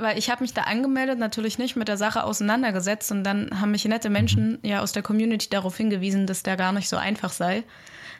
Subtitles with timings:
[0.00, 3.70] weil ich habe mich da angemeldet, natürlich nicht mit der Sache auseinandergesetzt und dann haben
[3.70, 4.68] mich nette Menschen mhm.
[4.68, 7.64] ja aus der Community darauf hingewiesen, dass der gar nicht so einfach sei.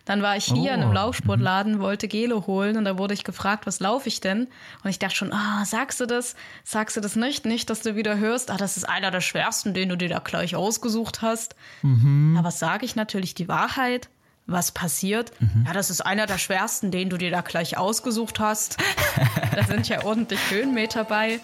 [0.09, 0.75] Dann war ich hier oh.
[0.75, 1.81] in einem oh, Laufsportladen, mhm.
[1.81, 4.49] wollte Gelo holen und da wurde ich gefragt, was laufe ich denn?
[4.83, 6.35] Und ich dachte schon, ah, sagst du das?
[6.65, 7.45] Sagst du das nicht?
[7.45, 10.21] Nicht, dass du wieder hörst, ah, das ist einer der schwersten, den du dir da
[10.21, 11.57] gleich ausgesucht hast.
[11.83, 12.39] Mhm.
[12.41, 13.35] Was sage ich natürlich?
[13.35, 14.09] Die Wahrheit.
[14.51, 15.31] Was passiert?
[15.41, 15.65] Mhm.
[15.67, 18.79] Ja, das ist einer der schwersten, den du dir da gleich ausgesucht hast.
[19.55, 21.39] da sind ja ordentlich Höhenmeter bei.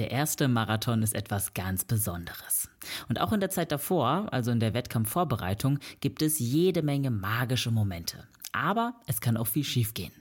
[0.00, 2.70] Der erste Marathon ist etwas ganz Besonderes.
[3.10, 7.70] Und auch in der Zeit davor, also in der Wettkampfvorbereitung, gibt es jede Menge magische
[7.70, 8.26] Momente.
[8.52, 10.12] Aber es kann auch viel schiefgehen.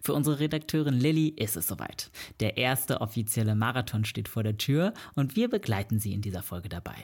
[0.00, 2.12] Für unsere Redakteurin Lilly ist es soweit.
[2.38, 6.68] Der erste offizielle Marathon steht vor der Tür und wir begleiten sie in dieser Folge
[6.68, 6.94] dabei.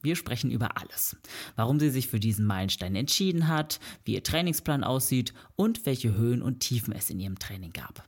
[0.00, 1.16] Wir sprechen über alles.
[1.56, 6.40] Warum sie sich für diesen Meilenstein entschieden hat, wie ihr Trainingsplan aussieht und welche Höhen
[6.40, 8.04] und Tiefen es in ihrem Training gab.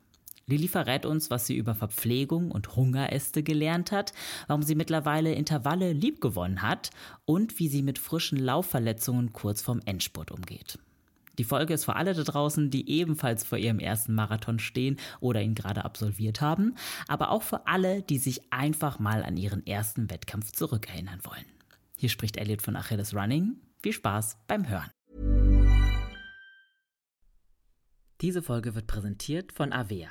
[0.47, 4.13] Lilly verrät uns, was sie über Verpflegung und Hungeräste gelernt hat,
[4.47, 6.91] warum sie mittlerweile Intervalle liebgewonnen hat
[7.25, 10.79] und wie sie mit frischen Laufverletzungen kurz vorm Endspurt umgeht.
[11.39, 15.41] Die Folge ist für alle da draußen, die ebenfalls vor ihrem ersten Marathon stehen oder
[15.41, 16.75] ihn gerade absolviert haben,
[17.09, 21.47] aber auch für alle, die sich einfach mal an ihren ersten Wettkampf zurückerinnern wollen.
[21.97, 23.57] Hier spricht Elliot von Achilles Running.
[23.83, 24.91] Viel Spaß beim Hören.
[28.21, 30.11] Diese Folge wird präsentiert von Avea.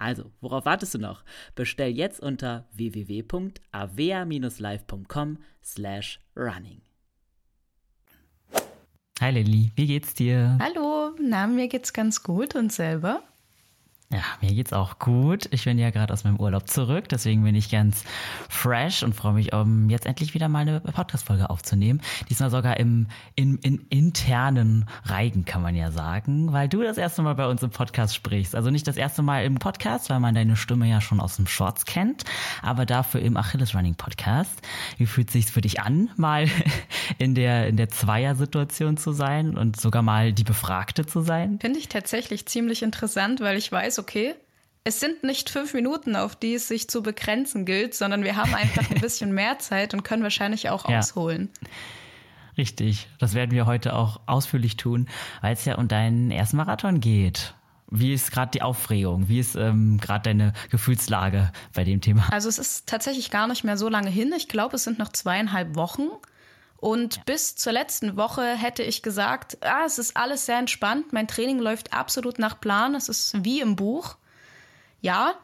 [0.00, 1.22] Also, worauf wartest du noch?
[1.54, 6.80] Bestell jetzt unter www.avea-live.com slash running.
[9.20, 10.58] Hi Lilly, wie geht's dir?
[10.58, 13.22] Hallo, na, mir geht's ganz gut und selber?
[14.12, 15.48] Ja, mir geht's auch gut.
[15.52, 18.02] Ich bin ja gerade aus meinem Urlaub zurück, deswegen bin ich ganz
[18.48, 22.00] fresh und freue mich, um jetzt endlich wieder mal eine Podcast-Folge aufzunehmen.
[22.28, 23.06] Diesmal sogar im
[23.36, 27.62] in, in internen Reigen, kann man ja sagen, weil du das erste Mal bei uns
[27.62, 28.56] im Podcast sprichst.
[28.56, 31.46] Also nicht das erste Mal im Podcast, weil man deine Stimme ja schon aus dem
[31.46, 32.24] Shorts kennt,
[32.62, 34.60] aber dafür im Achilles Running Podcast.
[34.98, 36.48] Wie fühlt sich's für dich an, mal
[37.18, 41.60] in der in der Zweier-Situation zu sein und sogar mal die Befragte zu sein?
[41.60, 44.34] Finde ich tatsächlich ziemlich interessant, weil ich weiß, okay,
[44.82, 48.54] es sind nicht fünf Minuten, auf die es sich zu begrenzen gilt, sondern wir haben
[48.54, 50.98] einfach ein bisschen mehr Zeit und können wahrscheinlich auch ja.
[50.98, 51.50] ausholen.
[52.56, 55.08] Richtig, das werden wir heute auch ausführlich tun,
[55.40, 57.54] weil es ja um deinen ersten Marathon geht.
[57.90, 59.28] Wie ist gerade die Aufregung?
[59.28, 62.28] Wie ist ähm, gerade deine Gefühlslage bei dem Thema?
[62.30, 64.32] Also es ist tatsächlich gar nicht mehr so lange hin.
[64.36, 66.08] Ich glaube, es sind noch zweieinhalb Wochen.
[66.80, 67.22] Und ja.
[67.26, 71.58] bis zur letzten Woche hätte ich gesagt, ah, es ist alles sehr entspannt, mein Training
[71.58, 74.16] läuft absolut nach Plan, es ist wie im Buch.
[75.02, 75.34] Ja,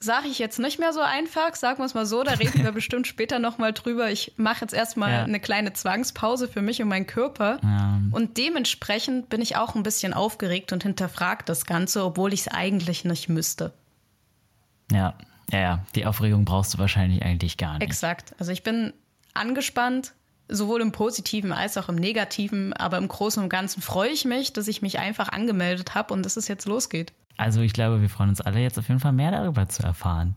[0.00, 2.72] sage ich jetzt nicht mehr so einfach, sagen wir es mal so, da reden wir
[2.72, 4.10] bestimmt später nochmal drüber.
[4.10, 5.22] Ich mache jetzt erstmal ja.
[5.24, 7.58] eine kleine Zwangspause für mich und meinen Körper.
[7.62, 8.00] Ja.
[8.10, 12.48] Und dementsprechend bin ich auch ein bisschen aufgeregt und hinterfragt das Ganze, obwohl ich es
[12.48, 13.72] eigentlich nicht müsste.
[14.90, 15.14] Ja,
[15.50, 17.82] ja, ja, die Aufregung brauchst du wahrscheinlich eigentlich gar nicht.
[17.82, 18.34] Exakt.
[18.38, 18.92] Also ich bin
[19.34, 20.14] angespannt,
[20.48, 22.72] sowohl im Positiven als auch im Negativen.
[22.72, 26.24] Aber im Großen und Ganzen freue ich mich, dass ich mich einfach angemeldet habe und
[26.24, 27.12] dass es jetzt losgeht.
[27.36, 30.36] Also ich glaube, wir freuen uns alle jetzt auf jeden Fall mehr darüber zu erfahren.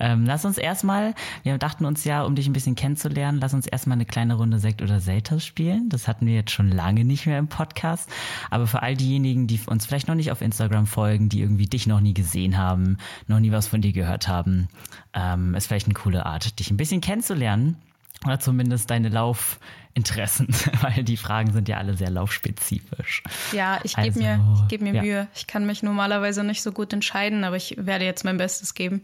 [0.00, 3.66] Ähm, lass uns erstmal, wir dachten uns ja, um dich ein bisschen kennenzulernen, lass uns
[3.66, 5.88] erstmal eine kleine Runde Sekt oder Selters spielen.
[5.88, 8.08] Das hatten wir jetzt schon lange nicht mehr im Podcast.
[8.50, 11.86] Aber für all diejenigen, die uns vielleicht noch nicht auf Instagram folgen, die irgendwie dich
[11.86, 14.68] noch nie gesehen haben, noch nie was von dir gehört haben,
[15.14, 17.76] ähm, ist vielleicht eine coole Art, dich ein bisschen kennenzulernen.
[18.24, 20.48] Oder zumindest deine Laufinteressen,
[20.80, 23.22] weil die Fragen sind ja alle sehr laufspezifisch.
[23.52, 25.02] Ja, ich gebe also, mir, geb mir ja.
[25.02, 25.28] Mühe.
[25.34, 29.02] Ich kann mich normalerweise nicht so gut entscheiden, aber ich werde jetzt mein Bestes geben.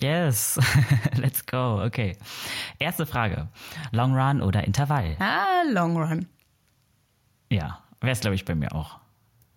[0.00, 0.60] Yes,
[1.14, 1.82] let's go.
[1.82, 2.16] Okay.
[2.78, 3.48] Erste Frage.
[3.92, 5.16] Long Run oder Intervall?
[5.20, 6.26] Ah, Long Run.
[7.50, 8.98] Ja, wäre es, glaube ich, bei mir auch.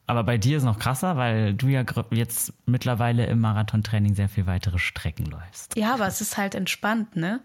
[0.08, 4.30] Aber bei dir ist es noch krasser, weil du ja jetzt mittlerweile im Marathontraining sehr
[4.30, 5.76] viel weitere Strecken läufst.
[5.78, 7.42] Ja, aber es ist halt entspannt, ne?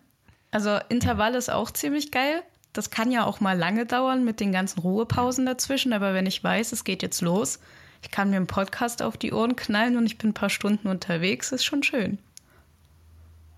[0.54, 2.40] Also Intervall ist auch ziemlich geil.
[2.72, 6.44] Das kann ja auch mal lange dauern mit den ganzen Ruhepausen dazwischen, aber wenn ich
[6.44, 7.58] weiß, es geht jetzt los,
[8.02, 10.86] ich kann mir einen Podcast auf die Ohren knallen und ich bin ein paar Stunden
[10.86, 12.18] unterwegs, ist schon schön.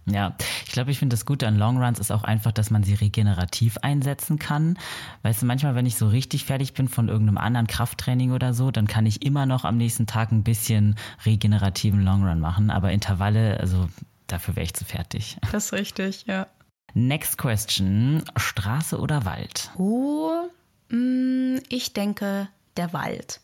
[0.07, 2.95] Ja, ich glaube, ich finde das Gute an Longruns ist auch einfach, dass man sie
[2.95, 4.79] regenerativ einsetzen kann.
[5.23, 8.71] Weißt du, manchmal, wenn ich so richtig fertig bin von irgendeinem anderen Krafttraining oder so,
[8.71, 10.95] dann kann ich immer noch am nächsten Tag ein bisschen
[11.27, 12.71] regenerativen Longrun machen.
[12.71, 13.87] Aber Intervalle, also
[14.29, 15.37] dafür wäre ich zu fertig.
[15.53, 16.47] Das ist richtig, ja.
[16.95, 19.71] Next question: Straße oder Wald?
[19.77, 20.49] Oh,
[20.89, 23.41] mh, ich denke der Wald.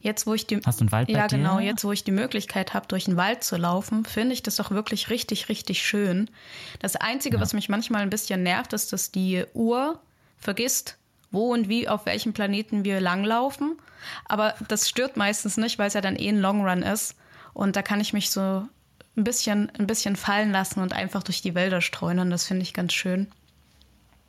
[0.00, 1.38] Jetzt, wo ich die, Hast du einen Wald bei Ja, dir?
[1.38, 1.58] genau.
[1.58, 4.70] Jetzt, wo ich die Möglichkeit habe, durch den Wald zu laufen, finde ich das doch
[4.70, 6.30] wirklich richtig, richtig schön.
[6.78, 7.42] Das Einzige, ja.
[7.42, 9.98] was mich manchmal ein bisschen nervt, ist, dass die Uhr
[10.38, 10.98] vergisst,
[11.32, 13.76] wo und wie auf welchem Planeten wir langlaufen.
[14.24, 17.16] Aber das stört meistens nicht, weil es ja dann eh ein Long Run ist.
[17.52, 18.68] Und da kann ich mich so
[19.18, 22.30] ein bisschen, ein bisschen fallen lassen und einfach durch die Wälder streunern.
[22.30, 23.26] Das finde ich ganz schön.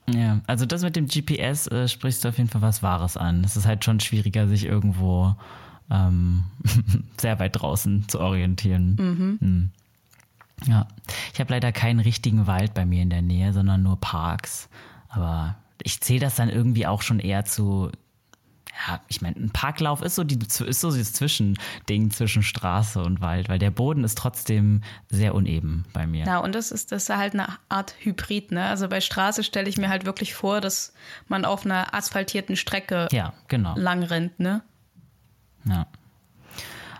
[0.09, 3.44] Ja, also das mit dem GPS äh, sprichst du auf jeden Fall was Wahres an.
[3.44, 5.36] Es ist halt schon schwieriger, sich irgendwo
[5.91, 6.45] ähm,
[7.18, 8.95] sehr weit draußen zu orientieren.
[9.00, 9.38] Mhm.
[9.39, 9.69] Mhm.
[10.65, 10.88] Ja,
[11.33, 14.68] ich habe leider keinen richtigen Wald bei mir in der Nähe, sondern nur Parks.
[15.07, 17.91] Aber ich zähle das dann irgendwie auch schon eher zu
[18.88, 23.19] ja, ich meine, ein Parklauf ist so, die, ist so das Zwischending zwischen Straße und
[23.19, 26.25] Wald, weil der Boden ist trotzdem sehr uneben bei mir.
[26.25, 28.66] Ja, und das ist, das ist halt eine Art Hybrid, ne?
[28.66, 30.94] Also bei Straße stelle ich mir halt wirklich vor, dass
[31.27, 33.75] man auf einer asphaltierten Strecke ja, genau.
[33.75, 34.62] lang rennt, ne?
[35.65, 35.88] Ja.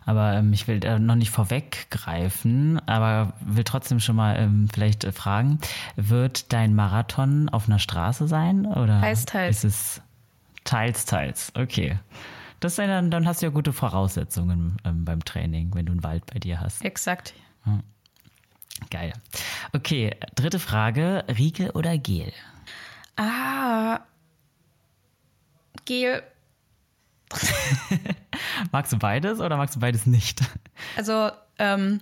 [0.06, 5.04] Aber ähm, ich will äh, noch nicht vorweggreifen, aber will trotzdem schon mal ähm, vielleicht
[5.04, 5.60] äh, fragen,
[5.96, 8.66] wird dein Marathon auf einer Straße sein?
[8.66, 9.64] Oder heißt, teils.
[9.64, 10.02] ist es
[10.70, 11.52] Teils, teils.
[11.56, 11.98] Okay.
[12.60, 16.28] Das dann, dann hast du ja gute Voraussetzungen ähm, beim Training, wenn du einen Wald
[16.32, 16.86] bei dir hast.
[16.86, 17.34] Exakt.
[17.64, 17.82] Hm.
[18.92, 19.14] Geil.
[19.74, 22.32] Okay, dritte Frage: Riegel oder Gel?
[23.16, 24.02] Ah,
[25.86, 26.22] Gel.
[28.72, 30.42] magst du beides oder magst du beides nicht?
[30.98, 32.00] Also, ähm,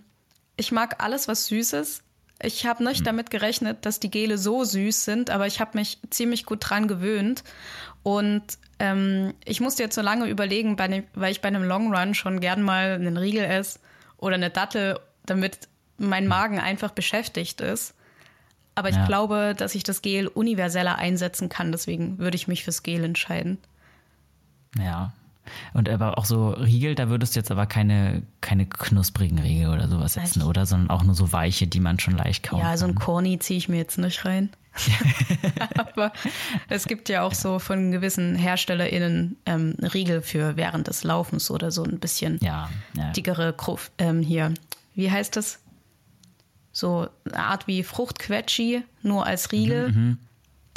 [0.58, 2.04] ich mag alles, was süß ist.
[2.42, 3.06] Ich habe nicht hm.
[3.06, 6.88] damit gerechnet, dass die Gele so süß sind, aber ich habe mich ziemlich gut dran
[6.88, 7.44] gewöhnt.
[8.04, 8.44] Und
[8.80, 12.40] ähm, ich musste jetzt so lange überlegen, ne, weil ich bei einem Long Run schon
[12.40, 13.80] gern mal einen Riegel esse
[14.18, 15.68] oder eine Dattel, damit
[15.98, 16.28] mein.
[16.28, 17.96] Magen einfach beschäftigt ist.
[18.76, 19.08] Aber ich ja.
[19.08, 21.72] glaube, dass ich das Gel universeller einsetzen kann.
[21.72, 23.58] Deswegen würde ich mich fürs Gel entscheiden.
[24.78, 25.12] Ja,
[25.74, 29.88] und aber auch so Riegel, da würdest du jetzt aber keine, keine knusprigen Riegel oder
[29.88, 30.66] sowas setzen, oder?
[30.66, 32.60] Sondern auch nur so weiche, die man schon leicht kann.
[32.60, 34.50] Ja, so ein Corny ziehe ich mir jetzt nicht rein.
[35.76, 36.14] aber
[36.70, 41.72] es gibt ja auch so von gewissen HerstellerInnen ähm, Riegel für während des Laufens oder
[41.72, 43.12] so ein bisschen ja, ja.
[43.12, 44.54] dickere Kruf, ähm, hier.
[44.94, 45.60] Wie heißt das?
[46.72, 49.92] So eine Art wie Fruchtquetschi, nur als Riegel.
[49.92, 50.18] Mhm, mhm.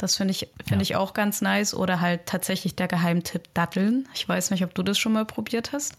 [0.01, 0.81] Das finde ich, find ja.
[0.81, 1.75] ich auch ganz nice.
[1.75, 4.07] Oder halt tatsächlich der Geheimtipp Datteln.
[4.15, 5.93] Ich weiß nicht, ob du das schon mal probiert hast.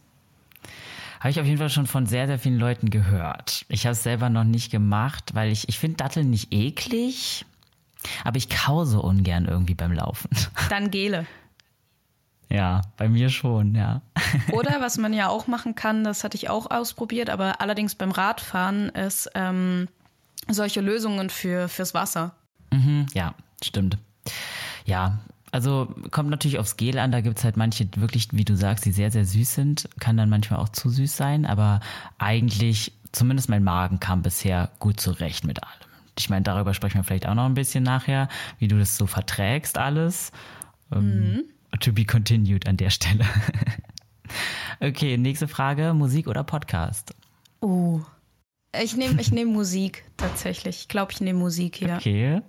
[1.21, 3.65] Habe ich auf jeden Fall schon von sehr, sehr vielen Leuten gehört.
[3.69, 7.45] Ich habe es selber noch nicht gemacht, weil ich, ich finde Datteln nicht eklig,
[8.25, 10.31] aber ich kau so ungern irgendwie beim Laufen.
[10.69, 11.25] Dann Gele.
[12.49, 14.03] Ja, bei mir schon, ja.
[14.53, 18.11] Oder was man ja auch machen kann, das hatte ich auch ausprobiert, aber allerdings beim
[18.11, 19.87] Radfahren, ist ähm,
[20.49, 22.35] solche Lösungen für, fürs Wasser.
[22.73, 23.99] Mhm, ja, Stimmt.
[24.85, 25.21] Ja,
[25.53, 27.13] also kommt natürlich aufs Gel an.
[27.13, 29.89] Da gibt es halt manche wirklich, wie du sagst, die sehr, sehr süß sind.
[30.01, 31.45] Kann dann manchmal auch zu süß sein.
[31.45, 31.81] Aber
[32.19, 35.73] eigentlich, zumindest mein Magen kam bisher gut zurecht mit allem.
[36.19, 38.29] Ich meine, darüber sprechen wir vielleicht auch noch ein bisschen nachher,
[38.59, 40.33] wie du das so verträgst alles.
[40.91, 41.43] Ähm, mhm.
[41.81, 43.25] to be continued an der Stelle.
[44.81, 45.93] okay, nächste Frage.
[45.93, 47.15] Musik oder Podcast?
[47.61, 48.01] Oh.
[48.81, 50.81] Ich nehme ich nehm Musik tatsächlich.
[50.81, 51.97] Ich glaube, ich nehme Musik hier.
[51.97, 52.41] Okay.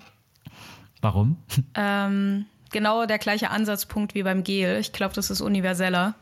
[1.04, 1.36] Warum?
[1.76, 4.80] Ähm, genau der gleiche Ansatzpunkt wie beim Gel.
[4.80, 6.16] Ich glaube, das ist universeller.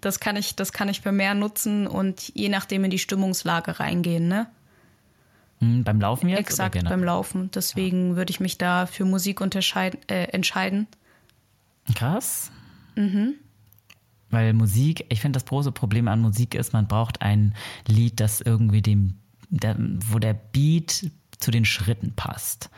[0.00, 3.78] Das kann ich, das kann ich für mehr nutzen und je nachdem in die Stimmungslage
[3.78, 4.48] reingehen, ne?
[5.60, 6.40] Hm, beim Laufen jetzt?
[6.40, 7.48] Exakt, beim Laufen.
[7.54, 8.16] Deswegen ja.
[8.16, 10.88] würde ich mich da für Musik äh, entscheiden.
[11.94, 12.50] Krass.
[12.96, 13.34] Mhm.
[14.30, 17.54] Weil Musik, ich finde, das große Problem an Musik ist, man braucht ein
[17.86, 22.68] Lied, das irgendwie dem, der, wo der Beat zu den Schritten passt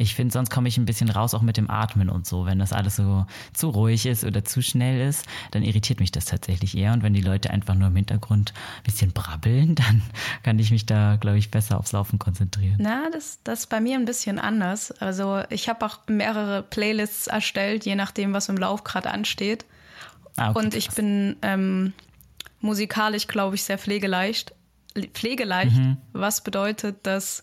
[0.00, 2.46] Ich finde, sonst komme ich ein bisschen raus auch mit dem Atmen und so.
[2.46, 6.24] Wenn das alles so zu ruhig ist oder zu schnell ist, dann irritiert mich das
[6.24, 6.92] tatsächlich eher.
[6.92, 10.02] Und wenn die Leute einfach nur im Hintergrund ein bisschen brabbeln, dann
[10.44, 12.76] kann ich mich da, glaube ich, besser aufs Laufen konzentrieren.
[12.78, 14.92] Na, das, das ist bei mir ein bisschen anders.
[14.92, 19.66] Also ich habe auch mehrere Playlists erstellt, je nachdem, was im Lauf gerade ansteht.
[20.36, 20.94] Ah, okay, und ich krass.
[20.94, 21.92] bin ähm,
[22.60, 24.54] musikalisch, glaube ich, sehr pflegeleicht.
[25.12, 25.96] Pflegeleicht, mhm.
[26.12, 27.42] was bedeutet, dass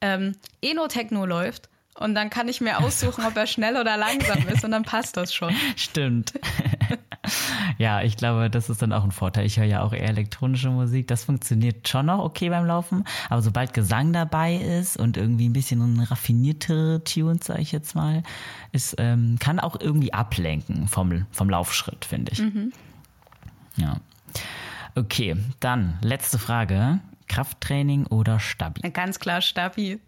[0.00, 4.64] ähm, Eno-Techno läuft und dann kann ich mir aussuchen, ob er schnell oder langsam ist
[4.64, 5.54] und dann passt das schon.
[5.76, 6.32] Stimmt.
[7.78, 9.46] ja, ich glaube, das ist dann auch ein Vorteil.
[9.46, 11.08] Ich höre ja auch eher elektronische Musik.
[11.08, 13.04] Das funktioniert schon noch okay beim Laufen.
[13.28, 18.22] Aber sobald Gesang dabei ist und irgendwie ein bisschen raffiniertere Tunes, sage ich jetzt mal,
[18.72, 22.40] ist, ähm, kann auch irgendwie ablenken vom, vom Laufschritt, finde ich.
[22.40, 22.72] Mhm.
[23.76, 24.00] Ja.
[24.94, 27.00] Okay, dann letzte Frage.
[27.28, 28.88] Krafttraining oder Stabi?
[28.90, 30.00] Ganz klar Stabi.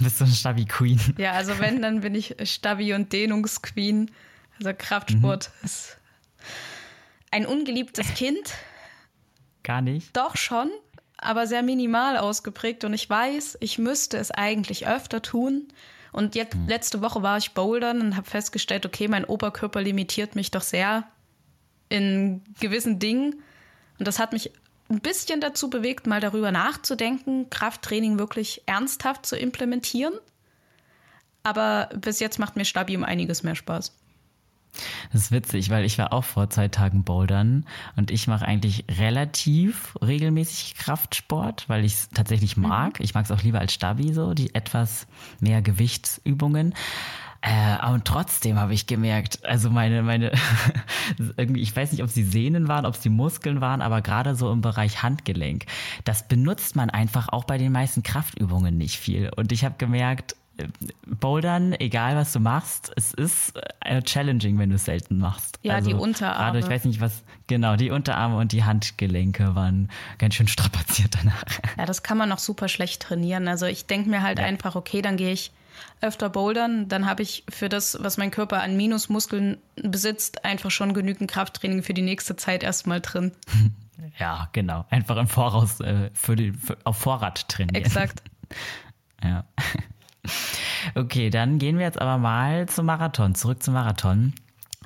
[0.00, 1.00] Bist du eine Stabi-Queen?
[1.18, 4.10] Ja, also wenn, dann bin ich Stabi- und Dehnungsqueen.
[4.58, 5.64] Also Kraftsport mhm.
[5.64, 5.98] ist
[7.30, 8.54] ein ungeliebtes Kind.
[9.62, 10.16] Gar nicht?
[10.16, 10.70] Doch schon,
[11.16, 12.84] aber sehr minimal ausgeprägt.
[12.84, 15.68] Und ich weiß, ich müsste es eigentlich öfter tun.
[16.12, 16.68] Und jetzt, mhm.
[16.68, 21.04] letzte Woche war ich bouldern und habe festgestellt, okay, mein Oberkörper limitiert mich doch sehr
[21.88, 23.42] in gewissen Dingen.
[23.98, 24.52] Und das hat mich
[24.88, 30.14] ein bisschen dazu bewegt, mal darüber nachzudenken, Krafttraining wirklich ernsthaft zu implementieren.
[31.42, 33.92] Aber bis jetzt macht mir Stabi um einiges mehr Spaß.
[35.12, 37.66] Das ist witzig, weil ich war auch vor zwei Tagen bouldern
[37.96, 42.68] und ich mache eigentlich relativ regelmäßig Kraftsport, weil ich es tatsächlich mhm.
[42.68, 42.98] mag.
[42.98, 43.04] Mhm.
[43.04, 45.06] Ich mag es auch lieber als Stabi, so die etwas
[45.40, 46.74] mehr Gewichtsübungen.
[47.40, 50.32] Äh, und trotzdem habe ich gemerkt, also meine, meine,
[51.36, 54.50] irgendwie, ich weiß nicht, ob sie Sehnen waren, ob sie Muskeln waren, aber gerade so
[54.50, 55.66] im Bereich Handgelenk,
[56.04, 59.30] das benutzt man einfach auch bei den meisten Kraftübungen nicht viel.
[59.36, 60.66] Und ich habe gemerkt, äh,
[61.06, 63.52] Bouldern, egal was du machst, es ist
[63.84, 65.60] äh, challenging, wenn du es selten machst.
[65.62, 66.38] Ja, also, die Unterarme.
[66.38, 71.14] Gerade, ich weiß nicht, was, genau, die Unterarme und die Handgelenke waren ganz schön strapaziert
[71.20, 71.44] danach.
[71.76, 73.46] Ja, das kann man noch super schlecht trainieren.
[73.46, 74.44] Also ich denke mir halt ja.
[74.44, 75.52] einfach, okay, dann gehe ich
[76.00, 80.94] öfter bouldern, dann habe ich für das, was mein Körper an Minusmuskeln besitzt, einfach schon
[80.94, 83.32] genügend Krafttraining für die nächste Zeit erstmal drin.
[84.18, 84.84] Ja, genau.
[84.90, 87.74] Einfach im Voraus äh, für die, für, auf Vorrat trainieren.
[87.84, 88.22] Exakt.
[89.22, 89.44] ja.
[90.94, 94.34] Okay, dann gehen wir jetzt aber mal zum Marathon, zurück zum Marathon.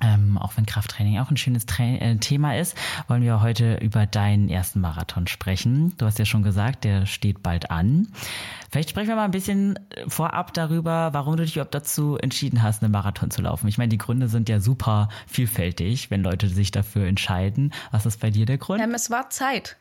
[0.02, 4.04] Ähm, auch wenn Krafttraining auch ein schönes Tra äh, Thema ist, wollen wir heute über
[4.06, 5.94] deinen ersten Marathon sprechen.
[5.96, 8.08] Du hast ja schon gesagt, der steht bald an.
[8.70, 9.78] Vielleicht sprechen wir mal ein bisschen
[10.08, 13.68] vorab darüber, warum du dich überhaupt dazu entschieden hast, einen Marathon zu laufen.
[13.68, 17.72] Ich meine, die Gründe sind ja super vielfältig, wenn Leute sich dafür entscheiden.
[17.92, 18.82] Was ist bei dir der Grund?
[18.82, 19.76] Ähm, es war Zeit.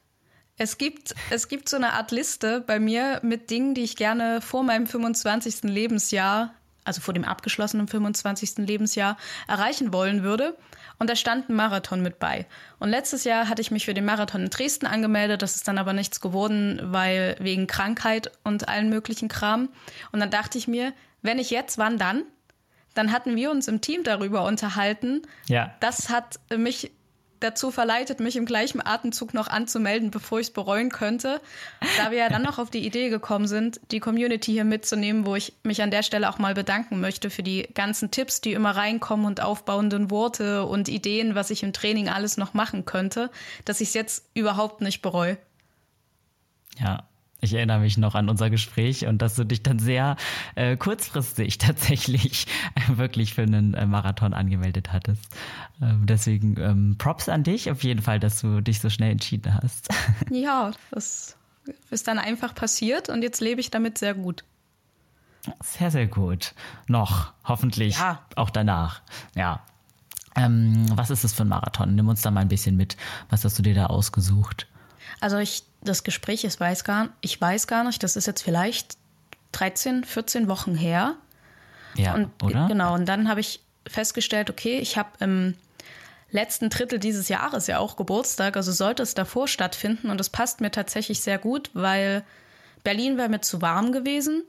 [0.58, 4.42] Es gibt, es gibt so eine Art Liste bei mir mit Dingen, die ich gerne
[4.42, 5.64] vor meinem 25.
[5.64, 8.58] Lebensjahr also vor dem abgeschlossenen 25.
[8.58, 10.58] Lebensjahr, erreichen wollen würde.
[11.00, 12.46] Und da stand ein Marathon mit bei.
[12.80, 15.42] Und letztes Jahr hatte ich mich für den Marathon in Dresden angemeldet.
[15.42, 19.70] Das ist dann aber nichts geworden, weil wegen Krankheit und allen möglichen Kram.
[20.12, 22.24] Und dann dachte ich mir, wenn ich jetzt, wann dann?
[22.94, 25.22] Dann hatten wir uns im Team darüber unterhalten.
[25.48, 25.74] Ja.
[25.80, 26.92] Das hat mich
[27.42, 31.42] dazu verleitet, mich im gleichen Atemzug noch anzumelden, bevor ich es bereuen könnte.
[31.98, 35.36] Da wir ja dann noch auf die Idee gekommen sind, die Community hier mitzunehmen, wo
[35.36, 38.72] ich mich an der Stelle auch mal bedanken möchte für die ganzen Tipps, die immer
[38.72, 43.30] reinkommen und aufbauenden Worte und Ideen, was ich im Training alles noch machen könnte,
[43.66, 45.38] dass ich es jetzt überhaupt nicht bereue.
[46.80, 47.04] Ja,
[47.42, 50.16] ich erinnere mich noch an unser Gespräch und dass du dich dann sehr
[50.56, 55.24] äh, kurzfristig tatsächlich äh, wirklich für einen äh, Marathon angemeldet hattest.
[55.82, 59.54] Ähm, deswegen ähm, Props an dich auf jeden Fall, dass du dich so schnell entschieden
[59.62, 59.90] hast.
[60.30, 61.36] Ja, das
[61.90, 64.44] ist dann einfach passiert und jetzt lebe ich damit sehr gut.
[65.64, 66.54] Sehr, sehr gut.
[66.88, 68.22] Noch, hoffentlich ja.
[68.36, 69.02] auch danach.
[69.36, 69.62] Ja.
[70.36, 71.96] Ähm, was ist es für ein Marathon?
[71.96, 72.96] Nimm uns da mal ein bisschen mit.
[73.30, 74.68] Was hast du dir da ausgesucht?
[75.22, 78.98] Also ich, das Gespräch ist weiß gar, ich weiß gar nicht, das ist jetzt vielleicht
[79.54, 81.16] 13, 14 Wochen her.
[81.96, 82.68] Ja, und, oder?
[82.68, 85.56] Genau, und dann habe ich festgestellt, okay, ich habe im
[86.32, 90.62] letzten Drittel dieses Jahres ja auch Geburtstag, also sollte es davor stattfinden und das passt
[90.62, 92.24] mir tatsächlich sehr gut, weil
[92.84, 94.44] Berlin wäre mir zu warm gewesen.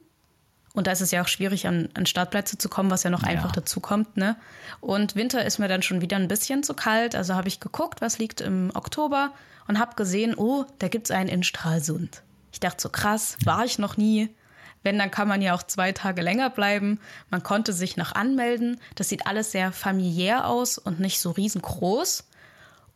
[0.74, 3.22] Und da ist es ja auch schwierig, an, an Startplätze zu kommen, was ja noch
[3.22, 3.28] ja.
[3.28, 4.16] einfach dazu kommt.
[4.16, 4.36] Ne?
[4.80, 7.14] Und Winter ist mir dann schon wieder ein bisschen zu kalt.
[7.14, 9.32] Also habe ich geguckt, was liegt im Oktober
[9.68, 12.22] und habe gesehen, oh, da gibt es einen in Stralsund.
[12.52, 14.34] Ich dachte so, krass, war ich noch nie.
[14.82, 16.98] Wenn, dann kann man ja auch zwei Tage länger bleiben.
[17.30, 18.80] Man konnte sich noch anmelden.
[18.96, 22.24] Das sieht alles sehr familiär aus und nicht so riesengroß.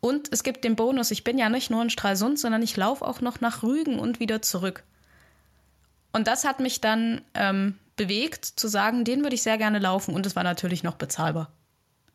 [0.01, 3.05] Und es gibt den Bonus, ich bin ja nicht nur in Stralsund, sondern ich laufe
[3.05, 4.83] auch noch nach Rügen und wieder zurück.
[6.17, 10.15] Und das hat mich dann ähm, bewegt, zu sagen, den würde ich sehr gerne laufen
[10.15, 11.51] und es war natürlich noch bezahlbar.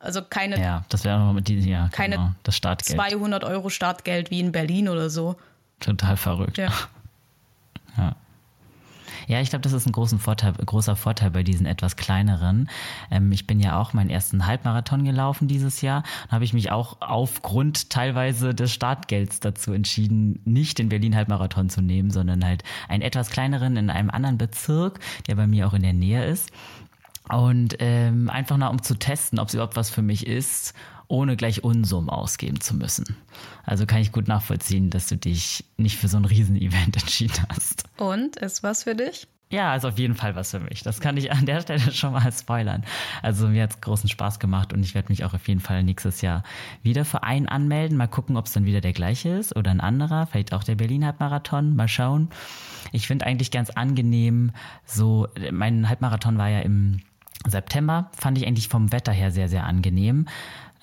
[0.00, 2.98] Also keine, Ja, das wäre nochmal mit die, ja, keine genau, das Startgeld.
[2.98, 5.36] 200 Euro Startgeld wie in Berlin oder so.
[5.78, 6.58] Total verrückt.
[6.58, 6.72] Ja.
[7.98, 8.16] Ja,
[9.26, 12.68] ich glaube, das ist ein großen Vorteil, großer Vorteil bei diesen etwas kleineren.
[13.10, 16.02] Ähm, ich bin ja auch meinen ersten Halbmarathon gelaufen dieses Jahr.
[16.26, 21.80] Da habe ich mich auch aufgrund teilweise des Startgelds dazu entschieden, nicht den Berlin-Halbmarathon zu
[21.80, 25.82] nehmen, sondern halt einen etwas kleineren in einem anderen Bezirk, der bei mir auch in
[25.82, 26.50] der Nähe ist.
[27.28, 30.74] Und ähm, einfach nur, um zu testen, ob es überhaupt was für mich ist,
[31.12, 33.16] ohne gleich Unsummen ausgeben zu müssen.
[33.64, 37.84] Also kann ich gut nachvollziehen, dass du dich nicht für so ein Riesenevent entschieden hast.
[37.98, 39.28] Und ist was für dich?
[39.50, 40.82] Ja, ist auf jeden Fall was für mich.
[40.82, 42.82] Das kann ich an der Stelle schon mal spoilern.
[43.20, 46.22] Also mir hat's großen Spaß gemacht und ich werde mich auch auf jeden Fall nächstes
[46.22, 46.44] Jahr
[46.82, 47.98] wieder für einen anmelden.
[47.98, 50.26] Mal gucken, ob es dann wieder der gleiche ist oder ein anderer.
[50.26, 51.76] Vielleicht auch der Berlin Halbmarathon.
[51.76, 52.30] Mal schauen.
[52.90, 54.52] Ich finde eigentlich ganz angenehm,
[54.86, 57.00] so, mein Halbmarathon war ja im
[57.46, 60.26] September, fand ich eigentlich vom Wetter her sehr, sehr angenehm.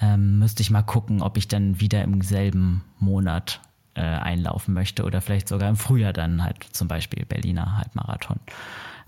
[0.02, 3.60] Ähm, müsste ich mal gucken, ob ich dann wieder im selben Monat
[3.96, 8.40] äh, einlaufen möchte oder vielleicht sogar im Frühjahr dann halt zum Beispiel Berliner Halbmarathon.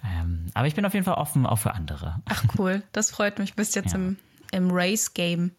[0.03, 2.21] Ähm, aber ich bin auf jeden Fall offen auch für andere.
[2.25, 3.53] Ach cool, das freut mich.
[3.55, 3.99] Bist jetzt Ja.
[3.99, 4.17] im,
[4.51, 5.51] im Race-Game.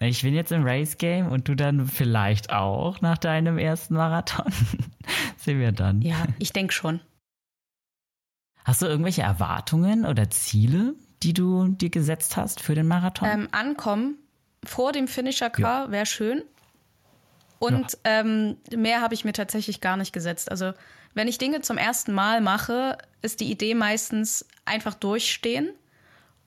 [0.00, 4.52] Ich bin jetzt im Race Game und du dann vielleicht auch nach deinem ersten Marathon.
[5.38, 6.02] Sehen wir dann.
[6.02, 7.00] Ja, ich denke schon.
[8.64, 13.28] Hast du irgendwelche Erwartungen oder Ziele, die du dir gesetzt hast für den Marathon?
[13.30, 14.16] Ähm, ankommen
[14.66, 16.42] vor dem Finisher Car wäre schön.
[17.58, 20.50] Und ähm, mehr habe ich mir tatsächlich gar nicht gesetzt.
[20.50, 20.72] Also
[21.14, 25.70] wenn ich Dinge zum ersten Mal mache, ist die Idee meistens einfach durchstehen.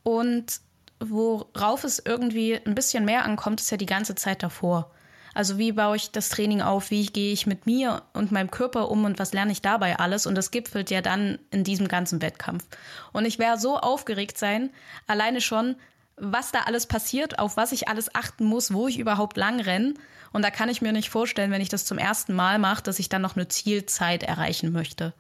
[0.03, 0.61] Und
[0.99, 4.91] worauf es irgendwie ein bisschen mehr ankommt, ist ja die ganze Zeit davor.
[5.33, 8.89] Also wie baue ich das Training auf, wie gehe ich mit mir und meinem Körper
[8.89, 10.25] um und was lerne ich dabei alles.
[10.25, 12.65] Und das gipfelt ja dann in diesem ganzen Wettkampf.
[13.13, 14.71] Und ich werde so aufgeregt sein,
[15.07, 15.75] alleine schon,
[16.19, 19.94] was da alles passiert, auf was ich alles achten muss, wo ich überhaupt lang renne.
[20.31, 23.00] Und da kann ich mir nicht vorstellen, wenn ich das zum ersten Mal mache, dass
[23.00, 25.13] ich dann noch eine Zielzeit erreichen möchte.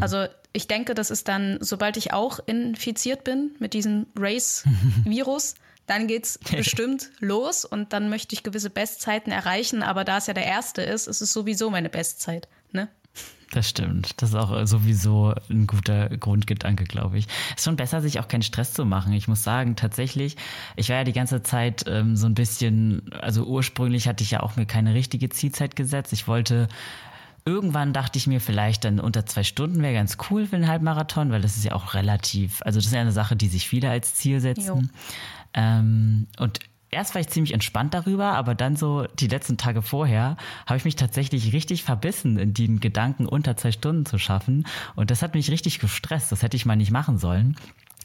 [0.00, 5.54] Also ich denke, das ist dann, sobald ich auch infiziert bin mit diesem Race-Virus,
[5.86, 9.82] dann geht's bestimmt los und dann möchte ich gewisse Bestzeiten erreichen.
[9.82, 12.48] Aber da es ja der erste ist, ist es sowieso meine Bestzeit.
[13.50, 14.22] Das stimmt.
[14.22, 17.26] Das ist auch sowieso ein guter Grundgedanke, glaube ich.
[17.56, 19.12] Ist schon besser, sich auch keinen Stress zu machen.
[19.12, 20.36] Ich muss sagen, tatsächlich,
[20.76, 24.40] ich war ja die ganze Zeit ähm, so ein bisschen, also ursprünglich hatte ich ja
[24.40, 26.12] auch mir keine richtige Zielzeit gesetzt.
[26.12, 26.68] Ich wollte
[27.46, 31.30] Irgendwann dachte ich mir vielleicht dann unter zwei Stunden wäre ganz cool für einen Halbmarathon,
[31.30, 33.88] weil das ist ja auch relativ, also das ist ja eine Sache, die sich viele
[33.88, 34.92] als Ziel setzen.
[35.54, 36.60] Ähm, und
[36.90, 40.84] erst war ich ziemlich entspannt darüber, aber dann so die letzten Tage vorher habe ich
[40.84, 44.66] mich tatsächlich richtig verbissen, in den Gedanken unter zwei Stunden zu schaffen.
[44.96, 46.32] Und das hat mich richtig gestresst.
[46.32, 47.56] Das hätte ich mal nicht machen sollen.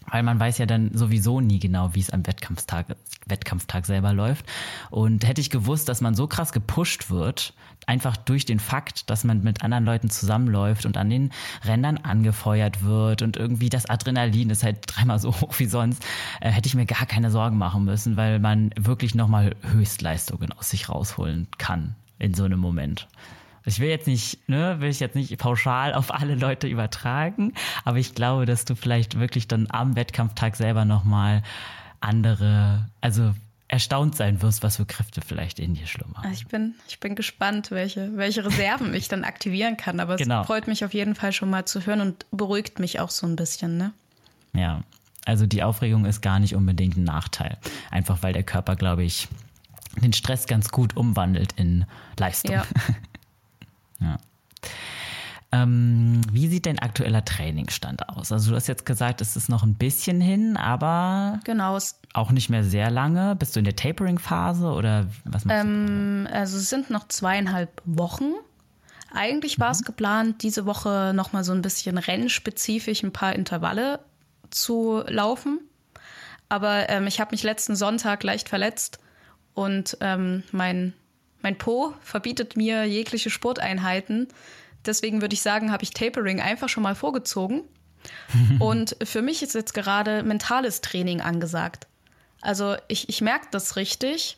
[0.07, 2.95] Weil man weiß ja dann sowieso nie genau, wie es am Wettkampftag,
[3.25, 4.45] Wettkampftag selber läuft.
[4.91, 7.53] Und hätte ich gewusst, dass man so krass gepusht wird,
[7.87, 11.31] einfach durch den Fakt, dass man mit anderen Leuten zusammenläuft und an den
[11.63, 16.03] Rändern angefeuert wird und irgendwie das Adrenalin ist halt dreimal so hoch wie sonst,
[16.41, 20.69] äh, hätte ich mir gar keine Sorgen machen müssen, weil man wirklich nochmal Höchstleistungen aus
[20.69, 23.07] sich rausholen kann in so einem Moment.
[23.67, 27.97] Ich will jetzt nicht, ne, will ich jetzt nicht pauschal auf alle Leute übertragen, aber
[27.97, 31.41] ich glaube, dass du vielleicht wirklich dann am Wettkampftag selber nochmal
[31.99, 33.33] andere, also
[33.67, 36.31] erstaunt sein wirst, was für Kräfte vielleicht in dir schlummern.
[36.31, 39.99] Ich bin, ich bin gespannt, welche, welche Reserven ich dann aktivieren kann.
[39.99, 40.41] Aber Genau.
[40.41, 43.25] es freut mich auf jeden Fall schon mal zu hören und beruhigt mich auch so
[43.25, 43.77] ein bisschen.
[43.77, 43.91] Ne?
[44.53, 44.83] Ja,
[45.25, 47.57] also die Aufregung ist gar nicht unbedingt ein Nachteil.
[47.89, 49.27] Einfach weil der Körper, glaube ich,
[49.97, 51.85] den Stress ganz gut umwandelt in
[52.19, 52.51] Leistung.
[52.53, 52.65] Ja.
[54.01, 54.17] Ja.
[55.63, 58.31] Ähm, wie sieht dein aktueller Trainingsstand aus?
[58.31, 61.77] Also du hast jetzt gesagt, es ist noch ein bisschen hin, aber Genau.
[62.13, 63.35] Auch nicht mehr sehr lange.
[63.35, 65.67] Bist du in der Tapering-Phase oder was machst du?
[65.67, 68.33] ähm, also es sind noch zweieinhalb Wochen.
[69.13, 73.99] Eigentlich war es geplant, diese Woche noch mal so ein bisschen rennspezifisch ein paar Intervalle
[74.49, 75.59] zu laufen.
[76.49, 78.99] Aber ähm, ich habe mich letzten Sonntag leicht verletzt
[79.53, 80.93] und ähm, mein,
[81.41, 84.27] mein Po verbietet mir jegliche Sporteinheiten.
[84.85, 87.63] Deswegen würde ich sagen, habe ich Tapering einfach schon mal vorgezogen.
[88.59, 91.87] und für mich ist jetzt gerade mentales Training angesagt.
[92.41, 94.37] Also ich, ich merke das richtig.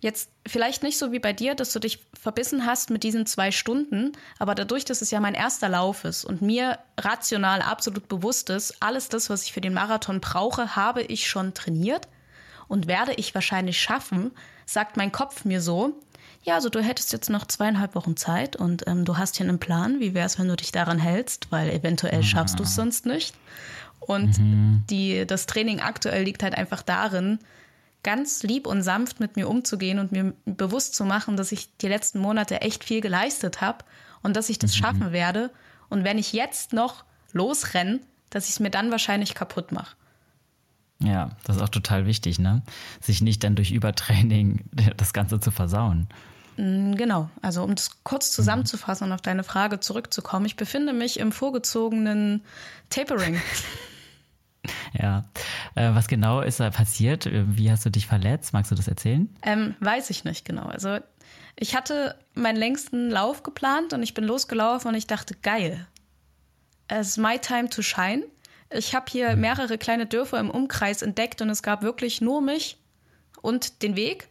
[0.00, 3.52] Jetzt vielleicht nicht so wie bei dir, dass du dich verbissen hast mit diesen zwei
[3.52, 8.50] Stunden, aber dadurch, dass es ja mein erster Lauf ist und mir rational absolut bewusst
[8.50, 12.08] ist, alles das, was ich für den Marathon brauche, habe ich schon trainiert
[12.66, 14.32] und werde ich wahrscheinlich schaffen,
[14.66, 16.00] sagt mein Kopf mir so,
[16.42, 19.60] ja, also du hättest jetzt noch zweieinhalb Wochen Zeit und ähm, du hast hier einen
[19.60, 20.00] Plan.
[20.00, 21.48] Wie wäre es, wenn du dich daran hältst?
[21.50, 23.34] Weil eventuell schaffst du es sonst nicht.
[24.00, 24.82] Und mhm.
[24.90, 27.38] die, das Training aktuell liegt halt einfach darin,
[28.02, 31.86] ganz lieb und sanft mit mir umzugehen und mir bewusst zu machen, dass ich die
[31.86, 33.84] letzten Monate echt viel geleistet habe
[34.22, 34.78] und dass ich das mhm.
[34.78, 35.50] schaffen werde.
[35.88, 38.00] Und wenn ich jetzt noch losrenne,
[38.30, 39.94] dass ich es mir dann wahrscheinlich kaputt mache.
[41.02, 42.62] Ja, das ist auch total wichtig, ne?
[43.00, 44.64] Sich nicht dann durch Übertraining
[44.96, 46.08] das Ganze zu versauen.
[46.56, 51.18] Mm, genau, also um das kurz zusammenzufassen und auf deine Frage zurückzukommen, ich befinde mich
[51.18, 52.42] im vorgezogenen
[52.90, 53.40] Tapering.
[54.92, 55.24] Ja,
[55.74, 57.28] äh, was genau ist da passiert?
[57.32, 58.52] Wie hast du dich verletzt?
[58.52, 59.28] Magst du das erzählen?
[59.42, 60.66] Ähm, weiß ich nicht genau.
[60.66, 60.98] Also
[61.56, 65.86] ich hatte meinen längsten Lauf geplant und ich bin losgelaufen und ich dachte, geil,
[66.86, 68.22] es ist my time to shine.
[68.74, 72.78] Ich habe hier mehrere kleine Dörfer im Umkreis entdeckt und es gab wirklich nur mich
[73.40, 74.28] und den Weg.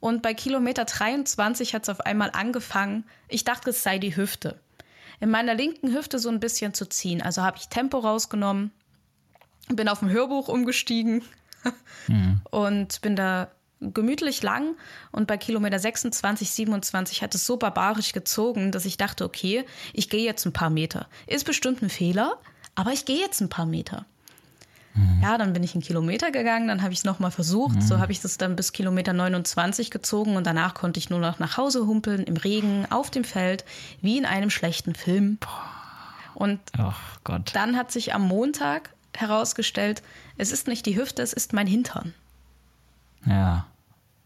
[0.00, 3.04] Und bei Kilometer 23 hat es auf einmal angefangen.
[3.28, 4.58] Ich dachte, es sei die Hüfte.
[5.20, 7.20] In meiner linken Hüfte so ein bisschen zu ziehen.
[7.20, 8.72] Also habe ich Tempo rausgenommen,
[9.68, 11.22] bin auf ein Hörbuch umgestiegen
[12.08, 12.40] mhm.
[12.50, 14.76] und bin da gemütlich lang
[15.10, 20.10] und bei Kilometer 26, 27 hat es so barbarisch gezogen, dass ich dachte, okay, ich
[20.10, 21.08] gehe jetzt ein paar Meter.
[21.26, 22.38] Ist bestimmt ein Fehler,
[22.74, 24.04] aber ich gehe jetzt ein paar Meter.
[24.94, 25.20] Mhm.
[25.22, 27.76] Ja, dann bin ich einen Kilometer gegangen, dann habe ich es nochmal versucht.
[27.76, 27.82] Mhm.
[27.82, 31.38] So habe ich das dann bis Kilometer 29 gezogen und danach konnte ich nur noch
[31.38, 33.64] nach Hause humpeln, im Regen, auf dem Feld,
[34.00, 35.38] wie in einem schlechten Film.
[36.34, 36.60] Und
[37.52, 40.02] dann hat sich am Montag herausgestellt,
[40.38, 42.14] es ist nicht die Hüfte, es ist mein Hintern.
[43.26, 43.66] Ja.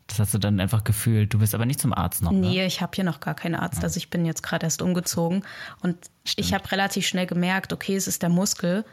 [0.06, 1.32] Das hast du dann einfach gefühlt.
[1.32, 2.30] Du bist aber nicht zum Arzt noch.
[2.30, 2.40] Ne?
[2.40, 3.82] Nee, ich habe hier noch gar keinen Arzt.
[3.82, 5.44] Also ich bin jetzt gerade erst umgezogen
[5.80, 6.46] und Stimmt.
[6.46, 8.84] ich habe relativ schnell gemerkt, okay, es ist der Muskel.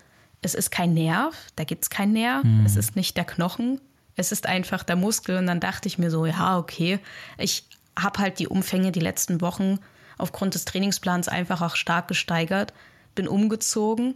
[0.41, 2.43] Es ist kein Nerv, da gibt es keinen Nerv.
[2.43, 2.65] Hm.
[2.65, 3.79] Es ist nicht der Knochen.
[4.15, 5.37] Es ist einfach der Muskel.
[5.37, 6.99] Und dann dachte ich mir so, ja, okay.
[7.37, 7.65] Ich
[7.99, 9.79] habe halt die Umfänge die letzten Wochen
[10.17, 12.73] aufgrund des Trainingsplans einfach auch stark gesteigert.
[13.15, 14.15] Bin umgezogen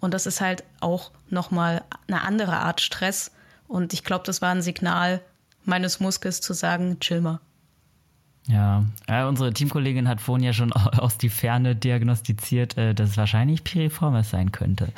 [0.00, 3.32] und das ist halt auch nochmal eine andere Art Stress.
[3.66, 5.20] Und ich glaube, das war ein Signal
[5.66, 7.40] meines Muskels zu sagen, chill mal.
[8.48, 13.16] Ja, ja unsere Teamkollegin hat vorhin ja schon aus die Ferne diagnostiziert, äh, dass es
[13.16, 14.92] wahrscheinlich Piriformis sein könnte.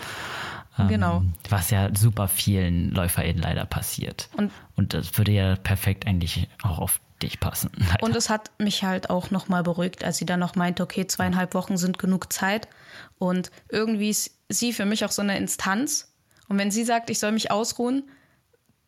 [0.78, 1.22] Ähm, genau.
[1.48, 4.28] Was ja super vielen LäuferInnen leider passiert.
[4.36, 7.70] Und, und das würde ja perfekt eigentlich auch auf dich passen.
[7.76, 8.02] Leider.
[8.04, 11.54] Und es hat mich halt auch nochmal beruhigt, als sie dann noch meinte, okay, zweieinhalb
[11.54, 12.68] Wochen sind genug Zeit.
[13.18, 16.14] Und irgendwie ist sie für mich auch so eine Instanz.
[16.48, 18.04] Und wenn sie sagt, ich soll mich ausruhen,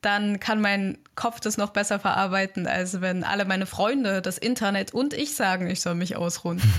[0.00, 4.94] dann kann mein Kopf das noch besser verarbeiten, als wenn alle meine Freunde, das Internet
[4.94, 6.60] und ich sagen, ich soll mich ausruhen.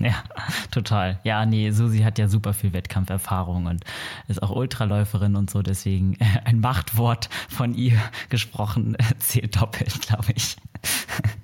[0.00, 0.24] Ja,
[0.72, 1.20] total.
[1.22, 3.84] Ja, nee, Susi hat ja super viel Wettkampferfahrung und
[4.26, 10.56] ist auch Ultraläuferin und so, deswegen ein Machtwort von ihr gesprochen zählt doppelt, glaube ich.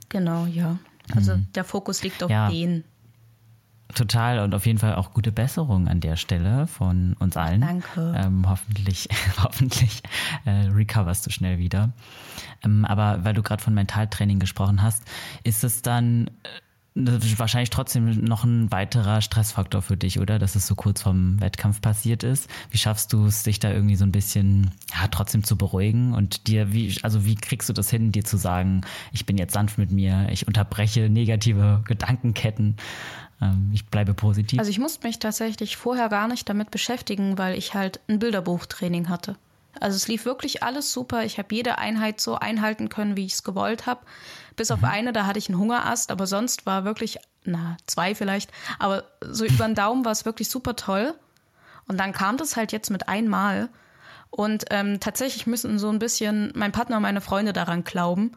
[0.08, 0.78] Genau, ja.
[1.14, 1.46] Also mhm.
[1.54, 2.50] der Fokus liegt auf ja.
[2.50, 2.84] den.
[3.94, 7.60] Total und auf jeden Fall auch gute Besserung an der Stelle von uns allen.
[7.60, 8.14] Danke.
[8.16, 9.08] Ähm, hoffentlich,
[9.42, 10.02] hoffentlich
[10.44, 11.92] äh, recoverst du schnell wieder.
[12.64, 15.02] Ähm, aber weil du gerade von Mentaltraining gesprochen hast,
[15.44, 16.48] ist es dann äh,
[16.94, 20.38] wahrscheinlich trotzdem noch ein weiterer Stressfaktor für dich, oder?
[20.38, 22.50] Dass es so kurz vorm Wettkampf passiert ist.
[22.70, 26.48] Wie schaffst du es, dich da irgendwie so ein bisschen, ja, trotzdem zu beruhigen und
[26.48, 28.80] dir, wie, also wie kriegst du das hin, dir zu sagen,
[29.12, 32.76] ich bin jetzt sanft mit mir, ich unterbreche negative Gedankenketten,
[33.40, 34.58] ähm, ich bleibe positiv?
[34.58, 39.08] Also ich musste mich tatsächlich vorher gar nicht damit beschäftigen, weil ich halt ein Bilderbuchtraining
[39.08, 39.36] hatte.
[39.78, 41.24] Also es lief wirklich alles super.
[41.24, 44.00] Ich habe jede Einheit so einhalten können, wie ich es gewollt habe.
[44.60, 44.88] Bis auf mhm.
[44.88, 49.46] eine, da hatte ich einen Hungerast, aber sonst war wirklich, na, zwei vielleicht, aber so
[49.46, 51.14] über den Daumen war es wirklich super toll.
[51.88, 53.70] Und dann kam das halt jetzt mit einmal.
[54.28, 58.32] Und ähm, tatsächlich müssen so ein bisschen mein Partner und meine Freunde daran glauben,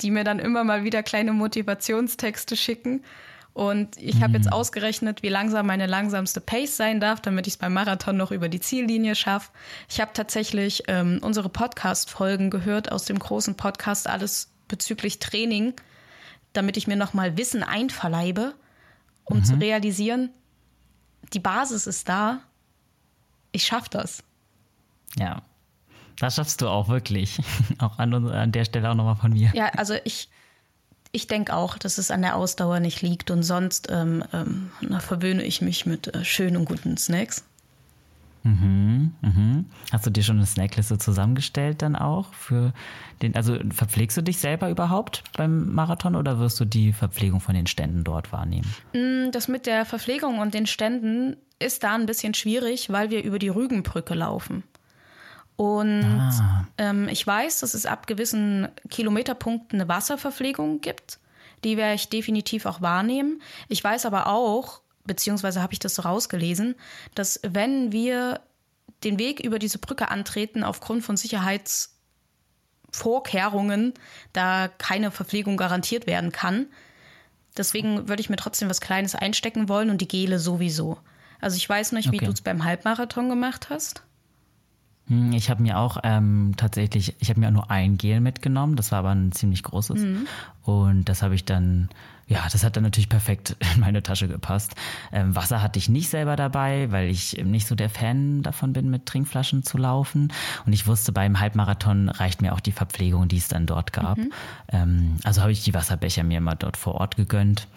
[0.00, 3.04] die mir dann immer mal wieder kleine Motivationstexte schicken.
[3.52, 4.52] Und ich habe jetzt mhm.
[4.54, 8.48] ausgerechnet, wie langsam meine langsamste Pace sein darf, damit ich es beim Marathon noch über
[8.48, 9.50] die Ziellinie schaffe.
[9.90, 15.74] Ich habe tatsächlich ähm, unsere Podcast-Folgen gehört aus dem großen Podcast Alles bezüglich Training,
[16.52, 18.54] damit ich mir nochmal Wissen einverleibe,
[19.24, 19.44] um mhm.
[19.44, 20.30] zu realisieren,
[21.32, 22.40] die Basis ist da,
[23.52, 24.22] ich schaffe das.
[25.16, 25.42] Ja,
[26.18, 27.38] das schaffst du auch wirklich.
[27.78, 29.50] auch an, an der Stelle auch nochmal von mir.
[29.54, 30.28] Ja, also ich,
[31.12, 35.42] ich denke auch, dass es an der Ausdauer nicht liegt und sonst ähm, ähm, verwöhne
[35.42, 37.44] ich mich mit äh, schönen und guten Snacks.
[38.46, 39.64] Mhm, mhm.
[39.90, 42.72] Hast du dir schon eine Snackliste zusammengestellt dann auch für
[43.20, 47.56] den, also verpflegst du dich selber überhaupt beim Marathon oder wirst du die Verpflegung von
[47.56, 48.72] den Ständen dort wahrnehmen?
[48.92, 53.24] Mm, das mit der Verpflegung und den Ständen ist da ein bisschen schwierig, weil wir
[53.24, 54.62] über die Rügenbrücke laufen.
[55.56, 56.68] Und ah.
[56.78, 61.18] ähm, ich weiß, dass es ab gewissen Kilometerpunkten eine Wasserverpflegung gibt.
[61.64, 63.42] Die werde ich definitiv auch wahrnehmen.
[63.68, 66.74] Ich weiß aber auch, beziehungsweise habe ich das so rausgelesen,
[67.14, 68.40] dass wenn wir
[69.04, 73.94] den Weg über diese Brücke antreten aufgrund von Sicherheitsvorkehrungen,
[74.32, 76.66] da keine Verpflegung garantiert werden kann.
[77.56, 80.98] Deswegen würde ich mir trotzdem was Kleines einstecken wollen und die Gele sowieso.
[81.40, 82.26] Also ich weiß nicht, wie okay.
[82.26, 84.02] du es beim Halbmarathon gemacht hast.
[85.08, 88.92] Hm, ich habe mir auch ähm, tatsächlich, ich habe mir nur ein Gel mitgenommen, das
[88.92, 90.00] war aber ein ziemlich großes.
[90.00, 90.26] Mhm.
[90.62, 91.88] Und das habe ich dann,
[92.26, 94.74] ja, das hat dann natürlich perfekt in meine Tasche gepasst.
[95.12, 98.90] Ähm, Wasser hatte ich nicht selber dabei, weil ich nicht so der Fan davon bin,
[98.90, 100.32] mit Trinkflaschen zu laufen.
[100.66, 104.18] Und ich wusste, beim Halbmarathon reicht mir auch die Verpflegung, die es dann dort gab.
[104.18, 104.32] Mhm.
[104.72, 107.68] Ähm, also habe ich die Wasserbecher mir immer dort vor Ort gegönnt.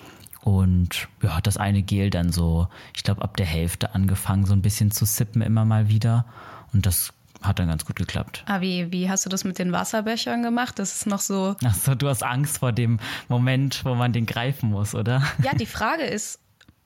[0.42, 4.62] Und ja, das eine Gel dann so, ich glaube, ab der Hälfte angefangen, so ein
[4.62, 6.26] bisschen zu sippen immer mal wieder.
[6.72, 8.43] Und das hat dann ganz gut geklappt.
[8.47, 10.80] Ah, wie, wie hast du das mit den Wasserbechern gemacht?
[10.80, 11.56] Das ist noch so.
[11.63, 15.23] Achso, du hast Angst vor dem Moment, wo man den greifen muss, oder?
[15.43, 16.39] Ja, die Frage ist,